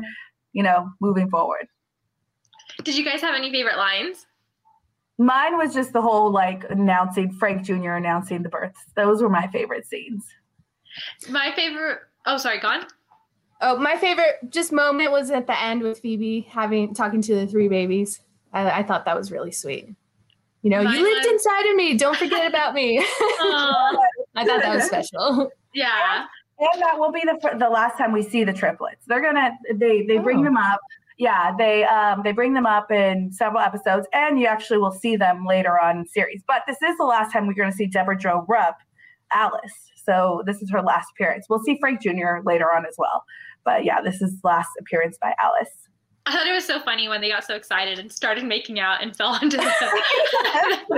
you 0.53 0.63
know, 0.63 0.89
moving 1.01 1.29
forward. 1.29 1.67
Did 2.83 2.97
you 2.97 3.05
guys 3.05 3.21
have 3.21 3.35
any 3.35 3.51
favorite 3.51 3.77
lines? 3.77 4.25
Mine 5.17 5.57
was 5.57 5.73
just 5.73 5.93
the 5.93 6.01
whole 6.01 6.29
like 6.31 6.65
announcing 6.69 7.31
Frank 7.31 7.63
Jr. 7.63 7.91
announcing 7.93 8.43
the 8.43 8.49
births. 8.49 8.81
Those 8.95 9.21
were 9.21 9.29
my 9.29 9.47
favorite 9.47 9.87
scenes. 9.87 10.25
My 11.29 11.53
favorite. 11.55 11.99
Oh, 12.25 12.37
sorry, 12.37 12.59
gone. 12.59 12.85
oh, 13.61 13.77
my 13.77 13.95
favorite 13.95 14.35
just 14.49 14.71
moment 14.73 15.11
was 15.11 15.31
at 15.31 15.47
the 15.47 15.61
end 15.61 15.83
with 15.83 15.99
Phoebe 15.99 16.41
having 16.49 16.93
talking 16.93 17.21
to 17.21 17.35
the 17.35 17.47
three 17.47 17.69
babies. 17.69 18.19
I, 18.51 18.79
I 18.79 18.83
thought 18.83 19.05
that 19.05 19.15
was 19.15 19.31
really 19.31 19.51
sweet. 19.51 19.87
You 20.63 20.71
know, 20.71 20.83
Mine 20.83 20.95
you 20.95 21.03
lived 21.03 21.25
was- 21.25 21.33
inside 21.33 21.69
of 21.69 21.75
me. 21.75 21.95
Don't 21.95 22.17
forget 22.17 22.47
about 22.49 22.73
me. 22.73 22.97
Aw, 24.35 24.41
I 24.41 24.45
thought 24.45 24.61
that 24.61 24.75
was 24.75 24.85
special. 24.87 25.51
yeah. 25.73 26.25
And 26.57 26.81
that 26.81 26.97
will 26.99 27.11
be 27.11 27.21
the 27.21 27.37
the 27.59 27.69
last 27.69 27.97
time 27.97 28.11
we 28.13 28.23
see 28.23 28.43
the 28.43 28.53
triplets. 28.53 29.05
They're 29.07 29.21
gonna 29.21 29.51
they 29.73 30.03
they 30.03 30.17
bring 30.19 30.39
Oh. 30.39 30.43
them 30.45 30.57
up. 30.57 30.79
Yeah, 31.17 31.51
they 31.57 31.83
um 31.85 32.21
they 32.23 32.31
bring 32.31 32.53
them 32.53 32.65
up 32.65 32.91
in 32.91 33.31
several 33.31 33.61
episodes, 33.61 34.07
and 34.13 34.39
you 34.39 34.47
actually 34.47 34.77
will 34.79 34.91
see 34.91 35.15
them 35.17 35.45
later 35.45 35.79
on 35.79 35.97
in 35.97 36.03
the 36.03 36.09
series. 36.09 36.43
But 36.47 36.63
this 36.67 36.81
is 36.81 36.97
the 36.97 37.05
last 37.05 37.31
time 37.33 37.47
we're 37.47 37.53
going 37.53 37.71
to 37.71 37.75
see 37.75 37.85
Debra 37.87 38.17
Jo 38.17 38.45
Rupp, 38.49 38.75
Alice. 39.33 39.71
So 40.03 40.43
this 40.45 40.61
is 40.61 40.69
her 40.71 40.81
last 40.81 41.07
appearance. 41.15 41.47
We'll 41.49 41.59
see 41.63 41.77
Frank 41.79 42.01
Jr. 42.01 42.39
later 42.43 42.65
on 42.73 42.85
as 42.85 42.95
well. 42.97 43.23
But 43.63 43.83
yeah, 43.85 44.01
this 44.01 44.21
is 44.21 44.37
last 44.43 44.69
appearance 44.79 45.17
by 45.21 45.33
Alice. 45.41 45.71
I 46.27 46.31
thought 46.31 46.47
it 46.47 46.53
was 46.53 46.65
so 46.65 46.79
funny 46.79 47.07
when 47.07 47.21
they 47.21 47.29
got 47.29 47.43
so 47.43 47.53
excited 47.53 47.99
and 47.99 48.11
started 48.11 48.45
making 48.45 48.79
out 48.79 49.03
and 49.03 49.15
fell 49.17 49.29
onto 49.29 49.57
the. 49.57 49.63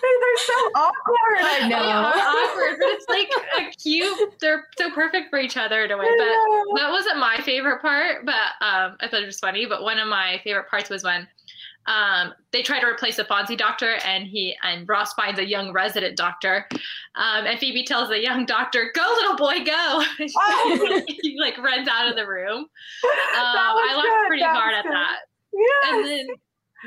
They're 0.00 0.38
so 0.38 0.70
awkward. 0.74 1.40
I 1.40 1.68
know. 1.68 1.78
They 1.78 1.90
are 1.92 2.14
awkward, 2.14 2.78
but 2.80 2.88
it's 2.88 3.08
like 3.08 3.30
a 3.58 3.70
cute. 3.76 4.34
They're 4.40 4.66
so 4.78 4.90
perfect 4.92 5.28
for 5.28 5.38
each 5.38 5.56
other 5.58 5.84
in 5.84 5.90
a 5.90 5.98
way. 5.98 6.06
But 6.16 6.80
that 6.80 6.90
wasn't 6.90 7.18
my 7.18 7.36
favorite 7.44 7.82
part. 7.82 8.24
But 8.24 8.64
um, 8.64 8.96
I 9.00 9.08
thought 9.08 9.22
it 9.22 9.26
was 9.26 9.38
funny. 9.38 9.66
But 9.66 9.82
one 9.82 9.98
of 9.98 10.08
my 10.08 10.40
favorite 10.42 10.68
parts 10.70 10.88
was 10.88 11.04
when 11.04 11.28
um, 11.86 12.34
they 12.52 12.62
try 12.62 12.80
to 12.80 12.86
replace 12.86 13.18
a 13.18 13.24
Fonzie 13.24 13.56
doctor, 13.56 13.94
and 14.04 14.26
he 14.26 14.54
and 14.62 14.88
Ross 14.88 15.14
finds 15.14 15.38
a 15.38 15.46
young 15.46 15.72
resident 15.72 16.16
doctor, 16.16 16.66
um, 17.14 17.46
and 17.46 17.58
Phoebe 17.58 17.84
tells 17.84 18.08
the 18.08 18.22
young 18.22 18.46
doctor, 18.46 18.92
"Go, 18.94 19.02
little 19.16 19.36
boy, 19.36 19.64
go!" 19.64 19.72
Oh. 20.36 21.02
he 21.08 21.38
like 21.40 21.58
runs 21.58 21.88
out 21.88 22.08
of 22.08 22.16
the 22.16 22.26
room. 22.26 22.66
Um, 23.30 23.46
I 23.46 23.94
laughed 23.96 24.28
pretty 24.28 24.42
That 24.42 24.56
hard 24.56 24.74
at 24.74 24.82
good. 24.82 24.92
that. 24.92 25.18
Yes. 25.52 25.94
And 25.94 26.04
then 26.06 26.26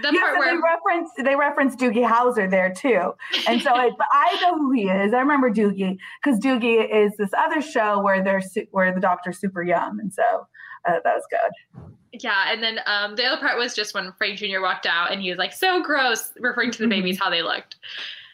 the 0.02 0.12
yes, 0.12 0.22
part 0.22 0.36
and 0.36 0.44
they 0.44 0.62
where 0.62 0.62
reference 0.62 1.10
they 1.24 1.36
reference 1.36 1.76
Doogie 1.76 2.08
Howser 2.08 2.50
there 2.50 2.74
too, 2.74 3.14
and 3.48 3.62
so 3.62 3.80
it, 3.80 3.94
I 4.12 4.40
know 4.42 4.58
who 4.58 4.72
he 4.72 4.90
is. 4.90 5.14
I 5.14 5.20
remember 5.20 5.52
Doogie 5.52 5.98
because 6.24 6.40
Doogie 6.40 6.88
is 6.90 7.16
this 7.18 7.30
other 7.38 7.62
show 7.62 8.00
where 8.02 8.24
they're 8.24 8.42
where 8.72 8.94
the 8.94 9.00
doctor's 9.00 9.40
super 9.40 9.64
young, 9.64 10.00
and 10.00 10.14
so 10.14 10.48
uh, 10.86 11.00
that 11.04 11.16
was 11.16 11.24
good. 11.30 11.92
Yeah, 12.22 12.52
and 12.52 12.62
then 12.62 12.80
um, 12.86 13.16
the 13.16 13.26
other 13.26 13.42
part 13.42 13.58
was 13.58 13.74
just 13.74 13.96
when 13.96 14.14
Frank 14.18 14.38
Jr. 14.38 14.62
walked 14.62 14.86
out 14.86 15.12
and 15.12 15.22
he 15.22 15.30
was 15.30 15.38
like, 15.40 15.54
"So 15.54 15.82
gross," 15.82 16.32
referring 16.40 16.72
to 16.72 16.80
the 16.80 16.88
babies 16.88 17.20
how 17.20 17.30
they 17.30 17.42
looked. 17.42 17.78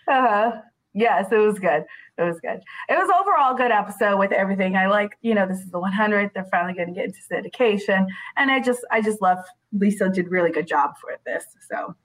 Uh-huh. 0.08 0.62
yes, 0.94 1.32
it 1.32 1.38
was 1.38 1.60
good. 1.60 1.86
It 2.18 2.24
was 2.24 2.40
good. 2.42 2.62
It 2.90 2.98
was 2.98 3.10
overall 3.18 3.54
a 3.54 3.58
good 3.58 3.72
episode 3.72 4.18
with 4.18 4.34
everything. 4.34 4.76
I 4.76 4.88
like, 4.88 5.18
you 5.22 5.34
know, 5.34 5.48
this 5.48 5.60
is 5.60 5.70
the 5.70 5.80
100th. 5.80 6.34
They're 6.34 6.48
finally 6.52 6.74
going 6.74 6.90
to 6.90 6.94
get 6.94 7.06
into 7.06 7.20
syndication, 7.32 8.08
and 8.36 8.52
I 8.52 8.60
just, 8.60 8.82
I 8.92 9.02
just 9.02 9.22
love 9.22 9.38
Lisa 9.72 10.10
did 10.10 10.30
really 10.30 10.52
good 10.52 10.68
job 10.68 10.96
for 11.00 11.18
this. 11.26 11.46
So 11.72 11.96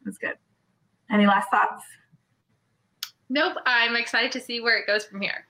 it 0.00 0.06
was 0.06 0.18
good. 0.18 0.34
Any 1.10 1.26
last 1.26 1.50
thoughts? 1.50 1.82
Nope, 3.28 3.56
I'm 3.66 3.96
excited 3.96 4.30
to 4.32 4.40
see 4.40 4.60
where 4.60 4.78
it 4.78 4.86
goes 4.86 5.04
from 5.04 5.20
here. 5.20 5.46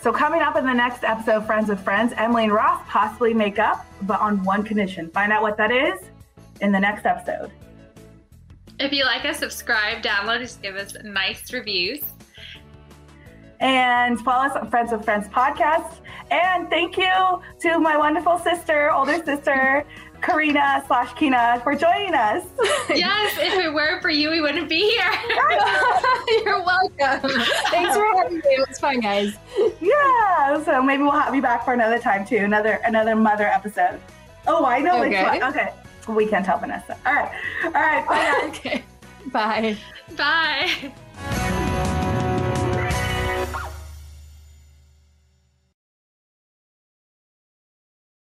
So 0.00 0.12
coming 0.12 0.42
up 0.42 0.56
in 0.56 0.66
the 0.66 0.72
next 0.72 1.02
episode, 1.02 1.46
Friends 1.46 1.68
with 1.68 1.80
Friends, 1.80 2.12
Emily 2.16 2.44
and 2.44 2.52
Ross 2.52 2.82
possibly 2.88 3.32
make 3.32 3.58
up, 3.58 3.86
but 4.02 4.20
on 4.20 4.42
one 4.44 4.62
condition. 4.62 5.10
Find 5.10 5.32
out 5.32 5.42
what 5.42 5.56
that 5.56 5.70
is 5.70 5.98
in 6.60 6.72
the 6.72 6.80
next 6.80 7.06
episode. 7.06 7.50
If 8.78 8.92
you 8.92 9.04
like 9.04 9.24
us, 9.24 9.38
subscribe, 9.38 10.02
download, 10.02 10.40
just 10.40 10.60
give 10.60 10.76
us 10.76 10.96
nice 11.04 11.52
reviews. 11.52 12.02
And 13.60 14.20
follow 14.20 14.46
us 14.46 14.56
on 14.56 14.68
Friends 14.68 14.92
with 14.92 15.04
Friends 15.04 15.28
podcast. 15.28 16.00
And 16.30 16.68
thank 16.68 16.96
you 16.96 17.40
to 17.60 17.78
my 17.78 17.96
wonderful 17.96 18.38
sister, 18.38 18.90
older 18.90 19.24
sister, 19.24 19.86
Karina 20.24 20.82
slash 20.86 21.12
Kina, 21.14 21.60
for 21.62 21.74
joining 21.74 22.14
us. 22.14 22.44
yes, 22.94 23.36
if 23.38 23.54
it 23.62 23.72
weren't 23.72 24.00
for 24.00 24.10
you, 24.10 24.30
we 24.30 24.40
wouldn't 24.40 24.68
be 24.68 24.90
here. 24.90 25.12
You're 26.44 26.62
welcome. 26.64 27.30
Thanks 27.70 27.94
for 27.94 28.04
having 28.16 28.36
me. 28.38 28.42
It 28.44 28.68
was 28.68 28.78
fun, 28.78 29.00
guys. 29.00 29.34
yeah. 29.80 30.62
So 30.64 30.82
maybe 30.82 31.02
we'll 31.02 31.12
have 31.12 31.34
you 31.34 31.42
back 31.42 31.64
for 31.64 31.74
another 31.74 31.98
time 31.98 32.24
too. 32.26 32.38
Another 32.38 32.80
another 32.84 33.14
mother 33.14 33.46
episode. 33.46 34.00
Oh, 34.46 34.64
I 34.64 34.78
know 34.80 35.00
which 35.00 35.12
Okay. 35.12 35.24
one. 35.40 35.42
Okay. 35.44 35.72
We 36.08 36.26
can't 36.26 36.44
tell 36.44 36.58
Vanessa. 36.58 36.96
All 37.06 37.14
right. 37.14 37.32
All 37.64 37.70
right. 37.72 38.06
Bye. 38.06 38.40
okay. 38.48 38.84
Bye. 39.32 39.76
Bye. 40.16 41.60